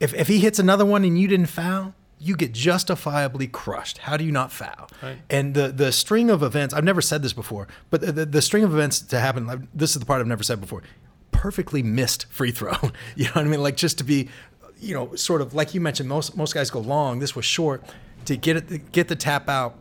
if, 0.00 0.14
if 0.14 0.28
he 0.28 0.38
hits 0.38 0.58
another 0.58 0.84
one 0.84 1.04
and 1.04 1.18
you 1.18 1.26
didn't 1.28 1.46
foul, 1.46 1.94
you 2.20 2.36
get 2.36 2.52
justifiably 2.52 3.46
crushed. 3.46 3.98
How 3.98 4.16
do 4.16 4.24
you 4.24 4.32
not 4.32 4.52
foul? 4.52 4.88
Right. 5.02 5.18
And 5.30 5.54
the 5.54 5.68
the 5.68 5.92
string 5.92 6.30
of 6.30 6.42
events, 6.42 6.74
I've 6.74 6.84
never 6.84 7.00
said 7.00 7.22
this 7.22 7.32
before, 7.32 7.68
but 7.90 8.00
the, 8.00 8.12
the, 8.12 8.26
the 8.26 8.42
string 8.42 8.64
of 8.64 8.72
events 8.72 9.00
to 9.00 9.20
happen, 9.20 9.68
this 9.74 9.90
is 9.90 10.00
the 10.00 10.06
part 10.06 10.20
I've 10.20 10.26
never 10.26 10.42
said 10.42 10.60
before, 10.60 10.82
perfectly 11.30 11.82
missed 11.82 12.26
free 12.30 12.50
throw. 12.50 12.72
you 13.16 13.24
know 13.26 13.32
what 13.34 13.44
I 13.44 13.48
mean? 13.48 13.62
Like 13.62 13.76
just 13.76 13.98
to 13.98 14.04
be, 14.04 14.28
you 14.80 14.94
know, 14.94 15.14
sort 15.14 15.40
of 15.40 15.54
like 15.54 15.74
you 15.74 15.80
mentioned, 15.80 16.08
most 16.08 16.36
most 16.36 16.54
guys 16.54 16.70
go 16.70 16.80
long. 16.80 17.18
This 17.18 17.34
was 17.36 17.44
short 17.44 17.82
to 18.26 18.36
get 18.36 18.56
it 18.56 18.92
get 18.92 19.08
the 19.08 19.16
tap 19.16 19.48
out. 19.48 19.76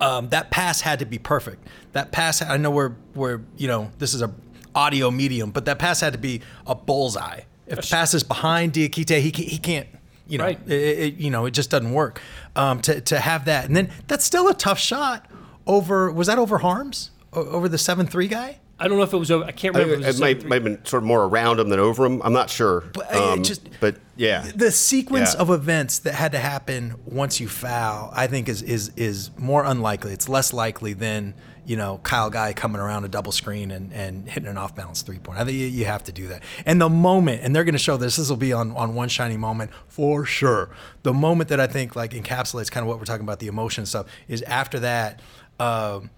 Um, 0.00 0.28
that 0.28 0.50
pass 0.50 0.80
had 0.80 1.00
to 1.00 1.06
be 1.06 1.18
perfect. 1.18 1.66
That 1.92 2.12
pass, 2.12 2.40
I 2.42 2.56
know 2.56 2.70
we're 2.70 2.92
we're 3.14 3.40
you 3.56 3.66
know 3.68 3.90
this 3.98 4.14
is 4.14 4.22
a 4.22 4.32
audio 4.74 5.10
medium, 5.10 5.50
but 5.50 5.64
that 5.64 5.78
pass 5.78 6.00
had 6.00 6.12
to 6.12 6.18
be 6.18 6.40
a 6.66 6.74
bullseye. 6.74 7.40
If 7.66 7.80
the 7.80 7.86
pass 7.90 8.14
is 8.14 8.22
behind 8.22 8.72
Diakite, 8.74 9.20
he 9.20 9.30
he 9.30 9.58
can't. 9.58 9.88
You 10.26 10.38
know, 10.38 10.44
Right. 10.44 10.60
it, 10.68 10.72
it- 10.98 11.14
you 11.16 11.30
know, 11.30 11.46
it 11.46 11.52
just 11.52 11.70
doesn't 11.70 11.92
work. 11.92 12.20
Um, 12.54 12.80
to 12.82 13.00
to 13.00 13.18
have 13.18 13.46
that, 13.46 13.64
and 13.64 13.74
then 13.76 13.90
that's 14.06 14.24
still 14.24 14.48
a 14.48 14.54
tough 14.54 14.78
shot. 14.78 15.26
Over 15.66 16.12
was 16.12 16.26
that 16.28 16.38
over 16.38 16.58
Haarms? 16.60 17.10
Over 17.32 17.68
the 17.68 17.78
seven 17.78 18.06
three 18.06 18.28
guy? 18.28 18.58
I 18.80 18.86
don't 18.88 18.96
know 18.98 19.02
if 19.04 19.12
it 19.12 19.16
was 19.18 19.30
over. 19.30 19.44
I 19.44 19.50
can't 19.52 19.74
remember. 19.74 19.96
think 19.96 20.02
if 20.02 20.06
it 20.06 20.08
it 20.08 20.12
was 20.12 20.18
a 20.20 20.22
might, 20.22 20.44
might 20.48 20.54
have 20.56 20.64
been 20.64 20.84
sort 20.84 21.02
of 21.02 21.06
more 21.08 21.24
around 21.24 21.58
him 21.60 21.68
than 21.68 21.80
over 21.80 22.04
him. 22.06 22.20
I'm 22.24 22.32
not 22.32 22.48
sure. 22.48 22.84
But, 22.92 23.14
Um, 23.14 23.42
just- 23.42 23.68
but 23.80 23.96
yeah, 24.16 24.50
The 24.54 24.70
sequence 24.70 25.34
Yeah. 25.34 25.40
of 25.40 25.50
events 25.50 25.98
that 26.00 26.14
had 26.14 26.32
to 26.32 26.38
happen 26.38 26.94
once 27.04 27.40
you 27.40 27.48
foul, 27.48 28.12
I 28.14 28.26
think, 28.28 28.48
is 28.48 28.62
is 28.62 28.90
is 28.96 29.30
more 29.36 29.64
unlikely. 29.64 30.12
It's 30.12 30.28
less 30.28 30.52
likely 30.52 30.92
than 30.92 31.34
you 31.66 31.76
know 31.76 32.00
Kyle 32.02 32.30
Guy 32.30 32.52
coming 32.54 32.80
around 32.80 33.04
a 33.04 33.08
double 33.08 33.30
screen 33.32 33.70
and, 33.70 33.92
and 33.92 34.28
hitting 34.28 34.48
an 34.48 34.56
off 34.56 34.74
balance 34.76 35.02
three 35.02 35.18
point. 35.18 35.38
I 35.40 35.44
think 35.44 35.58
you, 35.58 35.66
you 35.66 35.84
have 35.84 36.04
to 36.04 36.12
do 36.12 36.28
that. 36.28 36.42
And 36.64 36.80
the 36.80 36.88
moment, 36.88 37.42
and 37.42 37.54
they're 37.54 37.64
going 37.64 37.74
to 37.74 37.78
show 37.78 37.96
this. 37.96 38.16
This 38.16 38.28
will 38.30 38.36
be 38.36 38.52
on 38.52 38.70
on 38.76 38.94
one 38.94 39.08
shiny 39.08 39.36
moment 39.36 39.70
for 39.88 40.24
sure. 40.24 40.70
The 41.02 41.12
moment 41.12 41.48
that 41.50 41.58
I 41.60 41.66
think 41.66 41.96
like 41.96 42.12
encapsulates 42.12 42.70
kind 42.70 42.82
of 42.84 42.88
what 42.88 42.98
we're 42.98 43.04
talking 43.06 43.24
about, 43.24 43.38
the 43.40 43.48
emotion 43.48 43.86
stuff, 43.86 44.06
is 44.28 44.42
after 44.42 44.78
that. 44.80 45.20
Um, 45.60 46.10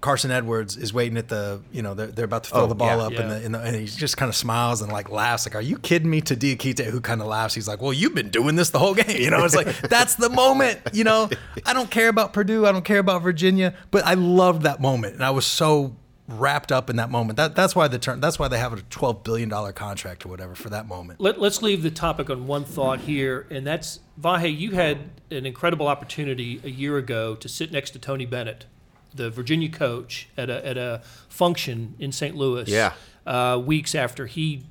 Carson 0.00 0.30
Edwards 0.30 0.76
is 0.76 0.92
waiting 0.94 1.18
at 1.18 1.28
the, 1.28 1.60
you 1.72 1.82
know, 1.82 1.94
they're, 1.94 2.06
they're 2.06 2.24
about 2.24 2.44
to 2.44 2.50
throw 2.50 2.62
Oh, 2.62 2.66
the 2.66 2.74
ball 2.74 2.96
yeah. 2.98 3.04
up, 3.06 3.12
Yeah. 3.12 3.20
and, 3.22 3.30
the, 3.30 3.36
and, 3.44 3.54
the, 3.54 3.60
and 3.60 3.76
he 3.76 3.84
just 3.86 4.16
kind 4.16 4.28
of 4.28 4.34
smiles 4.36 4.80
and 4.82 4.90
like 4.90 5.10
laughs, 5.10 5.46
like, 5.46 5.54
"Are 5.54 5.60
you 5.60 5.78
kidding 5.78 6.08
me?" 6.08 6.20
To 6.22 6.34
Diakite, 6.36 6.84
who 6.86 7.00
kind 7.00 7.20
of 7.20 7.26
laughs. 7.26 7.54
He's 7.54 7.68
like, 7.68 7.82
"Well, 7.82 7.92
you've 7.92 8.14
been 8.14 8.30
doing 8.30 8.56
this 8.56 8.70
the 8.70 8.78
whole 8.78 8.94
game." 8.94 9.20
You 9.20 9.30
know, 9.30 9.44
it's 9.44 9.54
like 9.54 9.66
that's 9.88 10.14
the 10.14 10.30
moment. 10.30 10.80
You 10.92 11.04
know, 11.04 11.28
I 11.66 11.72
don't 11.74 11.90
care 11.90 12.08
about 12.08 12.32
Purdue, 12.32 12.66
I 12.66 12.72
don't 12.72 12.84
care 12.84 12.98
about 12.98 13.22
Virginia, 13.22 13.74
but 13.90 14.04
I 14.06 14.14
loved 14.14 14.62
that 14.62 14.80
moment, 14.80 15.14
and 15.14 15.24
I 15.24 15.30
was 15.30 15.44
so 15.46 15.94
wrapped 16.28 16.70
up 16.70 16.88
in 16.88 16.94
that 16.96 17.10
moment. 17.10 17.36
That 17.36 17.56
that's 17.56 17.74
why 17.74 17.88
the 17.88 17.98
term, 17.98 18.20
that's 18.20 18.38
why 18.38 18.46
they 18.48 18.58
have 18.58 18.72
a 18.72 18.80
twelve 18.82 19.24
billion 19.24 19.48
dollar 19.48 19.72
contract 19.72 20.24
or 20.24 20.28
whatever 20.28 20.54
for 20.54 20.70
that 20.70 20.86
moment. 20.86 21.20
Let, 21.20 21.40
let's 21.40 21.60
leave 21.60 21.82
the 21.82 21.90
topic 21.90 22.30
on 22.30 22.46
one 22.46 22.64
thought 22.64 23.00
here, 23.00 23.46
and 23.50 23.66
that's 23.66 24.00
Vahe. 24.20 24.56
You 24.56 24.70
had 24.70 24.98
an 25.30 25.44
incredible 25.44 25.88
opportunity 25.88 26.60
a 26.64 26.70
year 26.70 26.96
ago 26.98 27.34
to 27.34 27.48
sit 27.48 27.72
next 27.72 27.90
to 27.90 27.98
Tony 27.98 28.26
Bennett, 28.26 28.66
the 29.14 29.30
Virginia 29.30 29.68
coach, 29.68 30.28
at 30.36 30.50
a 30.50 30.66
at 30.66 30.76
a 30.78 31.02
function 31.28 31.94
in 31.98 32.12
St. 32.12 32.36
Louis. 32.36 32.68
Yeah. 32.68 32.92
Uh, 33.26 33.60
weeks 33.64 33.94
after 33.94 34.26
he, 34.26 34.62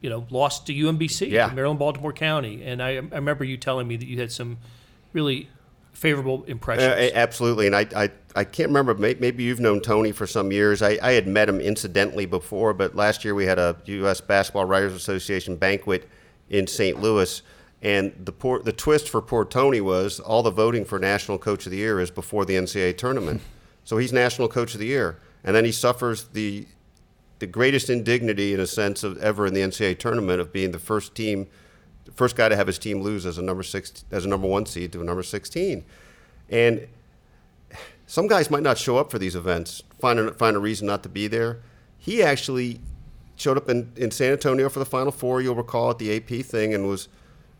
you 0.00 0.10
know, 0.10 0.26
lost 0.30 0.66
to 0.66 0.74
UMBC, 0.74 1.30
Yeah. 1.30 1.50
Maryland 1.54 1.78
Baltimore 1.78 2.12
County, 2.12 2.62
and 2.64 2.82
I, 2.82 2.90
I 2.90 2.96
remember 2.96 3.44
you 3.44 3.56
telling 3.56 3.88
me 3.88 3.96
that 3.96 4.06
you 4.06 4.20
had 4.20 4.30
some 4.30 4.58
really 5.12 5.48
favorable 5.92 6.44
impressions. 6.44 6.92
Uh, 6.92 7.10
absolutely, 7.14 7.66
and 7.66 7.74
I, 7.74 7.86
I, 7.96 8.10
I 8.36 8.44
can't 8.44 8.68
remember. 8.68 8.94
Maybe 8.94 9.44
you've 9.44 9.60
known 9.60 9.80
Tony 9.80 10.12
for 10.12 10.26
some 10.26 10.52
years. 10.52 10.82
I, 10.82 10.98
I 11.02 11.12
had 11.12 11.26
met 11.26 11.48
him 11.48 11.60
incidentally 11.60 12.26
before, 12.26 12.74
but 12.74 12.94
last 12.94 13.24
year 13.24 13.34
we 13.34 13.46
had 13.46 13.58
a 13.58 13.76
U.S. 13.86 14.20
Basketball 14.20 14.64
Writers 14.66 14.92
Association 14.92 15.56
banquet 15.56 16.08
in 16.50 16.66
St. 16.66 17.00
Louis, 17.00 17.40
and 17.80 18.12
the 18.22 18.32
poor, 18.32 18.60
the 18.60 18.72
twist 18.72 19.08
for 19.08 19.22
poor 19.22 19.44
Tony 19.44 19.80
was 19.80 20.20
all 20.20 20.42
the 20.42 20.50
voting 20.50 20.84
for 20.84 20.98
National 20.98 21.38
Coach 21.38 21.64
of 21.64 21.70
the 21.72 21.78
Year 21.78 22.00
is 22.00 22.10
before 22.10 22.44
the 22.44 22.54
NCAA 22.54 22.98
tournament, 22.98 23.40
so 23.84 23.98
he's 23.98 24.12
National 24.12 24.48
Coach 24.48 24.74
of 24.74 24.80
the 24.80 24.86
Year, 24.86 25.18
and 25.42 25.54
then 25.54 25.64
he 25.64 25.72
suffers 25.72 26.24
the 26.24 26.66
the 27.40 27.46
greatest 27.46 27.90
indignity 27.90 28.54
in 28.54 28.60
a 28.60 28.66
sense 28.66 29.02
of 29.02 29.18
ever 29.18 29.46
in 29.46 29.54
the 29.54 29.60
NCAA 29.60 29.98
tournament 29.98 30.40
of 30.40 30.52
being 30.52 30.70
the 30.70 30.78
first 30.78 31.14
team, 31.14 31.48
the 32.04 32.12
first 32.12 32.36
guy 32.36 32.48
to 32.48 32.56
have 32.56 32.68
his 32.68 32.78
team 32.78 33.02
lose 33.02 33.26
as 33.26 33.38
a 33.38 33.42
number 33.42 33.62
six 33.62 34.04
as 34.10 34.24
a 34.24 34.28
number 34.28 34.46
one 34.46 34.66
seed 34.66 34.92
to 34.92 35.00
a 35.00 35.04
number 35.04 35.22
sixteen, 35.22 35.84
and 36.48 36.86
some 38.06 38.26
guys 38.26 38.50
might 38.50 38.62
not 38.62 38.78
show 38.78 38.96
up 38.98 39.10
for 39.10 39.18
these 39.18 39.34
events, 39.34 39.82
find 39.98 40.18
a, 40.18 40.32
find 40.32 40.56
a 40.56 40.58
reason 40.58 40.86
not 40.86 41.02
to 41.02 41.08
be 41.08 41.26
there. 41.26 41.60
He 41.98 42.22
actually 42.22 42.80
showed 43.36 43.56
up 43.56 43.68
in, 43.68 43.92
in 43.96 44.10
San 44.10 44.32
Antonio 44.32 44.68
for 44.68 44.78
the 44.78 44.84
Final 44.84 45.12
Four, 45.12 45.40
you'll 45.40 45.54
recall, 45.54 45.90
at 45.90 45.98
the 45.98 46.14
AP 46.16 46.44
thing, 46.44 46.74
and 46.74 46.86
was 46.86 47.08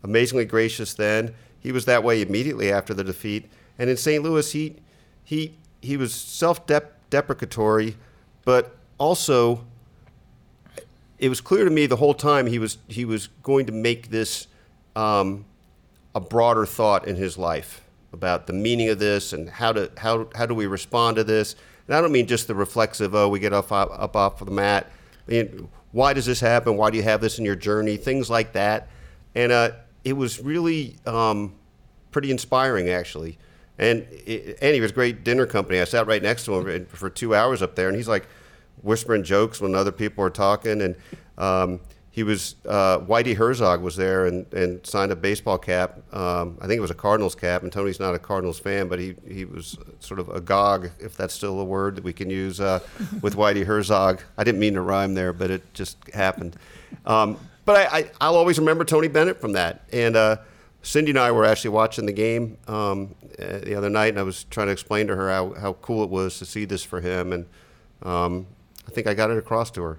amazingly 0.03 0.45
gracious 0.45 0.93
then. 0.93 1.33
He 1.59 1.71
was 1.71 1.85
that 1.85 2.03
way 2.03 2.21
immediately 2.21 2.71
after 2.71 2.93
the 2.93 3.03
defeat. 3.03 3.49
And 3.77 3.89
in 3.89 3.97
St. 3.97 4.23
Louis, 4.23 4.51
he, 4.51 4.75
he, 5.23 5.57
he 5.85 5.97
was 5.97 6.13
self 6.13 6.65
deprecatory, 6.67 7.95
but 8.43 8.75
also 8.97 9.65
it 11.17 11.29
was 11.29 11.41
clear 11.41 11.63
to 11.63 11.71
me 11.71 11.85
the 11.85 11.95
whole 11.95 12.13
time 12.13 12.47
he 12.47 12.59
was, 12.59 12.77
he 12.87 13.05
was 13.05 13.27
going 13.43 13.65
to 13.67 13.71
make 13.71 14.09
this 14.09 14.47
um, 14.95 15.45
a 16.13 16.19
broader 16.19 16.65
thought 16.65 17.07
in 17.07 17.15
his 17.15 17.37
life 17.37 17.81
about 18.11 18.47
the 18.47 18.53
meaning 18.53 18.89
of 18.89 18.99
this 18.99 19.33
and 19.33 19.49
how 19.49 19.73
to 19.73 19.91
how 19.97 20.27
how 20.33 20.45
do 20.45 20.53
we 20.55 20.65
respond 20.65 21.17
to 21.17 21.23
this. 21.23 21.55
And 21.87 21.95
I 21.95 22.01
don't 22.01 22.11
mean 22.11 22.27
just 22.27 22.47
the 22.47 22.55
reflexive, 22.55 23.13
oh, 23.13 23.29
we 23.29 23.39
get 23.39 23.53
up 23.53 23.71
up 23.71 24.15
off 24.15 24.39
the 24.39 24.51
mat. 24.51 24.89
I 25.27 25.31
mean, 25.31 25.69
why 25.91 26.13
does 26.13 26.25
this 26.25 26.39
happen? 26.39 26.77
Why 26.77 26.89
do 26.89 26.97
you 26.97 27.03
have 27.03 27.21
this 27.21 27.37
in 27.39 27.45
your 27.45 27.55
journey? 27.55 27.97
Things 27.97 28.29
like 28.29 28.53
that. 28.53 28.87
And 29.35 29.51
uh, 29.51 29.71
it 30.03 30.13
was 30.13 30.39
really 30.39 30.95
um, 31.05 31.53
pretty 32.11 32.31
inspiring, 32.31 32.89
actually. 32.89 33.37
And 33.77 34.07
he 34.25 34.79
was 34.81 34.91
great 34.91 35.23
dinner 35.23 35.45
company. 35.45 35.79
I 35.79 35.83
sat 35.83 36.07
right 36.07 36.23
next 36.23 36.45
to 36.45 36.67
him 36.67 36.85
for 36.85 37.09
two 37.09 37.35
hours 37.35 37.61
up 37.61 37.75
there, 37.75 37.89
and 37.89 37.97
he's 37.97 38.07
like 38.07 38.27
whispering 38.81 39.23
jokes 39.23 39.59
when 39.59 39.75
other 39.75 39.91
people 39.91 40.23
are 40.23 40.29
talking, 40.29 40.81
and 40.81 40.95
um, 41.37 41.79
he 42.11 42.23
was 42.23 42.55
uh, 42.65 42.99
Whitey 42.99 43.35
Herzog 43.35 43.81
was 43.81 43.97
there 43.97 44.27
and, 44.27 44.51
and 44.53 44.85
signed 44.85 45.11
a 45.11 45.15
baseball 45.17 45.57
cap. 45.57 45.99
Um, 46.15 46.57
I 46.61 46.67
think 46.67 46.77
it 46.77 46.81
was 46.81 46.91
a 46.91 46.95
Cardinals 46.95 47.35
cap, 47.35 47.63
and 47.63 47.71
Tony's 47.71 47.99
not 47.99 48.15
a 48.15 48.19
Cardinals 48.19 48.57
fan, 48.57 48.87
but 48.87 48.99
he, 48.99 49.15
he 49.27 49.43
was 49.43 49.77
sort 49.99 50.21
of 50.21 50.29
agog, 50.29 50.91
if 50.99 51.17
that's 51.17 51.33
still 51.33 51.59
a 51.59 51.65
word 51.65 51.97
that 51.97 52.05
we 52.05 52.13
can 52.13 52.29
use, 52.29 52.61
uh, 52.61 52.79
with 53.21 53.35
Whitey 53.35 53.65
Herzog. 53.65 54.21
I 54.37 54.45
didn't 54.45 54.61
mean 54.61 54.75
to 54.75 54.81
rhyme 54.81 55.13
there, 55.13 55.33
but 55.33 55.51
it 55.51 55.73
just 55.73 55.97
happened. 56.13 56.55
Um, 57.05 57.37
but 57.65 57.91
I, 57.91 57.97
I, 57.97 58.11
I'll 58.21 58.35
always 58.37 58.59
remember 58.59 58.85
Tony 58.85 59.09
Bennett 59.09 59.41
from 59.41 59.51
that. 59.51 59.83
And 59.91 60.15
uh, 60.15 60.37
Cindy 60.85 61.11
and 61.11 61.19
I 61.19 61.31
were 61.31 61.45
actually 61.45 61.71
watching 61.71 62.05
the 62.05 62.13
game 62.13 62.57
um, 62.67 63.15
uh, 63.39 63.57
the 63.57 63.73
other 63.73 63.89
night, 63.89 64.09
and 64.09 64.19
I 64.19 64.23
was 64.23 64.43
trying 64.45 64.67
to 64.67 64.73
explain 64.73 65.07
to 65.07 65.15
her 65.15 65.31
how, 65.31 65.53
how 65.53 65.73
cool 65.73 66.03
it 66.03 66.11
was 66.11 66.37
to 66.37 66.45
see 66.45 66.63
this 66.63 66.83
for 66.83 67.01
him. 67.01 67.33
And 67.33 67.47
um, 68.03 68.45
I 68.87 68.91
think 68.91 69.07
I 69.07 69.15
got 69.15 69.31
it 69.31 69.37
across 69.37 69.71
to 69.71 69.81
her. 69.81 69.97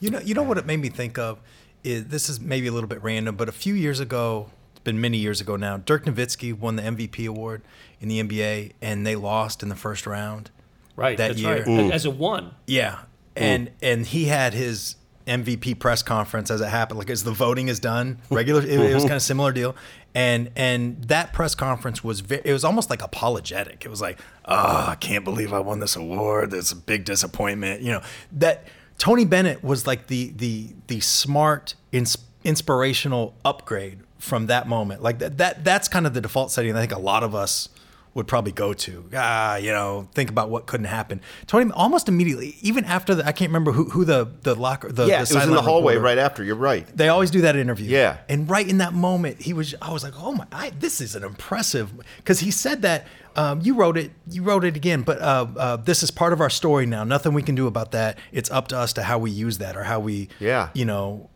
You 0.00 0.10
know, 0.10 0.20
you 0.20 0.34
know 0.34 0.42
what 0.42 0.56
it 0.56 0.64
made 0.64 0.80
me 0.80 0.88
think 0.88 1.18
of 1.18 1.38
is 1.84 2.06
this 2.06 2.30
is 2.30 2.40
maybe 2.40 2.66
a 2.66 2.72
little 2.72 2.88
bit 2.88 3.02
random, 3.02 3.36
but 3.36 3.50
a 3.50 3.52
few 3.52 3.74
years 3.74 4.00
ago, 4.00 4.48
it's 4.70 4.80
been 4.80 5.00
many 5.02 5.18
years 5.18 5.42
ago 5.42 5.56
now. 5.56 5.76
Dirk 5.76 6.06
Nowitzki 6.06 6.58
won 6.58 6.76
the 6.76 6.82
MVP 6.82 7.28
award 7.28 7.60
in 8.00 8.08
the 8.08 8.22
NBA, 8.22 8.72
and 8.80 9.06
they 9.06 9.16
lost 9.16 9.62
in 9.62 9.68
the 9.68 9.76
first 9.76 10.06
round. 10.06 10.50
Right. 10.96 11.18
that 11.18 11.28
that's 11.28 11.40
year. 11.40 11.62
right. 11.64 11.92
As 11.92 12.06
a 12.06 12.10
one. 12.10 12.54
Yeah, 12.66 13.00
and 13.36 13.70
and 13.82 14.06
he 14.06 14.24
had 14.26 14.54
his 14.54 14.96
MVP 15.26 15.78
press 15.78 16.02
conference 16.02 16.50
as 16.50 16.60
it 16.60 16.68
happened, 16.68 16.98
like 16.98 17.10
as 17.10 17.24
the 17.24 17.32
voting 17.32 17.68
is 17.68 17.80
done. 17.80 18.18
Regular, 18.30 18.60
it, 18.62 18.68
it 18.68 18.78
was 18.78 18.88
mm-hmm. 18.88 19.02
kind 19.02 19.12
of 19.12 19.22
similar 19.22 19.52
deal, 19.52 19.76
and 20.14 20.50
and 20.56 21.02
that 21.04 21.32
press 21.32 21.54
conference 21.54 22.02
was 22.02 22.20
ve- 22.20 22.40
it 22.44 22.52
was 22.52 22.64
almost 22.64 22.90
like 22.90 23.02
apologetic. 23.02 23.84
It 23.84 23.88
was 23.88 24.00
like, 24.00 24.18
oh, 24.44 24.86
I 24.88 24.96
can't 24.96 25.24
believe 25.24 25.52
I 25.52 25.60
won 25.60 25.80
this 25.80 25.96
award. 25.96 26.50
That's 26.50 26.72
a 26.72 26.76
big 26.76 27.04
disappointment. 27.04 27.82
You 27.82 27.92
know 27.92 28.02
that 28.32 28.64
Tony 28.98 29.24
Bennett 29.24 29.64
was 29.64 29.86
like 29.86 30.06
the 30.06 30.32
the 30.36 30.68
the 30.86 31.00
smart, 31.00 31.74
ins- 31.92 32.18
inspirational 32.44 33.34
upgrade 33.44 34.00
from 34.18 34.46
that 34.46 34.68
moment. 34.68 35.02
Like 35.02 35.18
that 35.18 35.38
that 35.38 35.64
that's 35.64 35.88
kind 35.88 36.06
of 36.06 36.14
the 36.14 36.20
default 36.20 36.50
setting. 36.52 36.76
I 36.76 36.80
think 36.80 36.92
a 36.92 36.98
lot 36.98 37.22
of 37.22 37.34
us 37.34 37.68
would 38.14 38.26
probably 38.26 38.52
go 38.52 38.72
to. 38.74 39.08
Ah, 39.16 39.56
you 39.56 39.70
know, 39.72 40.06
think 40.14 40.28
about 40.28 40.50
what 40.50 40.66
couldn't 40.66 40.86
happen. 40.86 41.20
Tony 41.46 41.70
almost 41.72 42.08
immediately, 42.08 42.56
even 42.60 42.84
after 42.84 43.14
the, 43.14 43.26
I 43.26 43.32
can't 43.32 43.48
remember 43.48 43.72
who, 43.72 43.84
who 43.90 44.04
the 44.04 44.28
the 44.42 44.54
locker 44.54 44.90
the, 44.92 45.06
Yeah, 45.06 45.24
the 45.24 45.30
it 45.32 45.34
was 45.34 45.44
in 45.44 45.50
the 45.54 45.62
hallway 45.62 45.94
reporter- 45.94 46.04
right 46.04 46.18
after. 46.18 46.44
You're 46.44 46.56
right. 46.56 46.86
They 46.96 47.08
always 47.08 47.30
do 47.30 47.40
that 47.42 47.56
interview. 47.56 47.88
Yeah. 47.88 48.18
and 48.28 48.48
right 48.50 48.68
in 48.68 48.78
that 48.78 48.92
moment, 48.92 49.40
he 49.42 49.52
was. 49.52 49.74
I 49.80 49.92
was 49.92 50.02
like, 50.04 50.14
oh 50.18 50.32
my, 50.32 50.46
I, 50.52 50.70
this 50.78 51.00
is 51.00 51.14
an 51.16 51.24
impressive 51.24 51.92
because 52.18 52.40
he 52.40 52.50
said 52.50 52.82
that. 52.82 53.06
Um, 53.34 53.62
you 53.62 53.72
wrote 53.76 53.96
it. 53.96 54.10
You 54.28 54.42
wrote 54.42 54.62
it 54.62 54.76
again, 54.76 55.00
but 55.04 55.18
uh, 55.18 55.46
uh, 55.56 55.76
this 55.76 56.02
is 56.02 56.10
part 56.10 56.34
of 56.34 56.42
our 56.42 56.50
story 56.50 56.84
now. 56.84 57.02
Nothing 57.02 57.32
we 57.32 57.42
can 57.42 57.54
do 57.54 57.66
about 57.66 57.92
that. 57.92 58.18
It's 58.30 58.50
up 58.50 58.68
to 58.68 58.76
us 58.76 58.92
to 58.92 59.02
how 59.02 59.18
we 59.18 59.30
use 59.30 59.56
that 59.56 59.74
or 59.74 59.84
how 59.84 60.00
we, 60.00 60.28
Yeah. 60.38 60.68
you 60.74 60.84
know, 60.84 61.30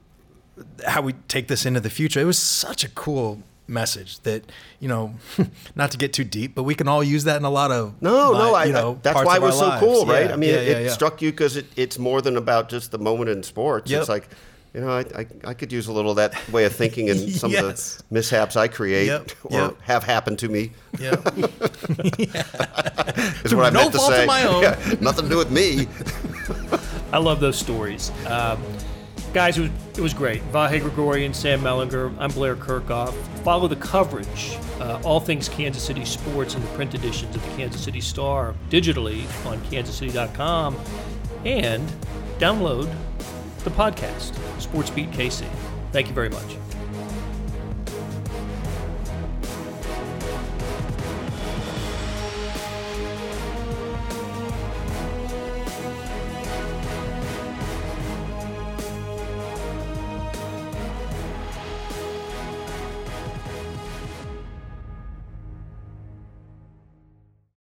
how 0.87 1.01
we 1.01 1.15
take 1.29 1.49
this 1.49 1.65
into 1.65 1.81
the 1.81 1.89
future. 1.89 2.21
It 2.21 2.25
was 2.25 2.39
such 2.39 2.85
a 2.85 2.91
cool 2.91 3.43
message 3.69 4.21
that 4.21 4.45
you 4.81 4.89
know, 4.89 5.15
not 5.75 5.91
to 5.91 5.99
get 5.99 6.13
too 6.13 6.25
deep, 6.25 6.55
but 6.55 6.63
we 6.63 6.75
can 6.75 6.87
all 6.89 7.03
use 7.03 7.25
that 7.25 7.37
in 7.37 7.45
a 7.45 7.51
lot 7.51 7.71
of 7.73 8.01
No, 8.01 8.31
li- 8.33 8.39
no, 8.39 8.55
I, 8.55 8.65
you 8.67 8.73
know, 8.73 8.93
I- 8.93 8.99
that's 9.03 9.25
why 9.25 9.35
it 9.35 9.39
of 9.39 9.43
was 9.45 9.59
so 9.59 9.67
lives. 9.69 9.81
cool, 9.83 10.07
right? 10.07 10.27
Yeah, 10.27 10.33
I 10.33 10.37
mean, 10.37 10.51
yeah, 10.51 10.57
it, 10.57 10.69
yeah, 10.69 10.77
it 10.79 10.85
yeah. 10.87 10.91
struck 10.93 11.21
you 11.23 11.31
because 11.31 11.57
it, 11.57 11.67
it's 11.77 11.99
more 11.99 12.21
than 12.23 12.37
about 12.37 12.69
just 12.69 12.91
the 12.93 12.99
moment 12.99 13.31
in 13.31 13.43
sports. 13.43 13.91
Yep. 13.91 14.01
It's 14.01 14.09
like, 14.09 14.29
you 14.75 14.83
know, 14.83 14.91
I, 14.91 15.01
I, 15.21 15.27
I 15.47 15.55
could 15.55 15.73
use 15.73 15.87
a 15.87 15.93
little 15.93 16.11
of 16.11 16.17
that 16.19 16.35
way 16.53 16.65
of 16.67 16.75
thinking 16.75 17.09
in 17.09 17.31
some 17.43 17.51
Yes. 17.51 17.97
of 18.01 18.09
the 18.09 18.15
mishaps 18.15 18.57
I 18.57 18.69
create 18.69 19.07
Yep, 19.07 19.31
or 19.45 19.59
yep. 19.59 19.81
have 19.83 20.05
happened 20.05 20.39
to 20.41 20.49
me. 20.49 20.73
Yeah. 21.01 21.13
Is 23.45 23.55
what 23.55 23.65
I 23.65 23.71
no 23.71 23.81
meant 23.81 23.93
to 23.93 23.99
fault 23.99 24.13
of 24.13 24.19
say. 24.19 24.27
my 24.27 24.45
own. 24.45 24.63
Yeah, 24.63 24.95
nothing 25.01 25.25
to 25.25 25.31
do 25.31 25.39
with 25.39 25.51
me. 25.51 25.87
I 27.13 27.19
love 27.19 27.41
those 27.41 27.57
stories. 27.59 28.11
Um, 28.27 28.63
guys, 29.33 29.57
it 29.59 29.63
was, 29.63 29.71
it 29.97 30.01
was 30.03 30.15
great. 30.15 30.43
Vahe 30.53 30.81
Gregorian, 30.81 31.33
Sam 31.35 31.61
Mellinger, 31.63 32.15
I'm 32.19 32.31
Blair 32.33 32.57
Kerkhoff. 32.57 33.15
Follow 33.47 33.69
the 33.69 33.77
coverage, 33.77 34.59
uh, 34.81 35.01
all 35.05 35.21
things 35.21 35.49
Kansas 35.49 35.81
City 35.81 36.05
sports 36.05 36.57
in 36.57 36.63
the 36.63 36.67
print 36.71 36.97
editions 36.97 37.33
of 37.37 37.45
the 37.45 37.57
Kansas 37.57 37.81
City 37.81 38.01
Star 38.01 38.57
digitally 38.71 39.23
on 39.47 39.61
kansascity.com 39.67 40.77
and 41.45 41.89
download 42.41 42.93
the 43.63 43.71
podcast, 43.71 44.35
Sports 44.61 44.91
Beat 44.91 45.13
KC. 45.13 45.47
Thank 45.93 46.09
you 46.09 46.13
very 46.13 46.29
much. 46.29 46.57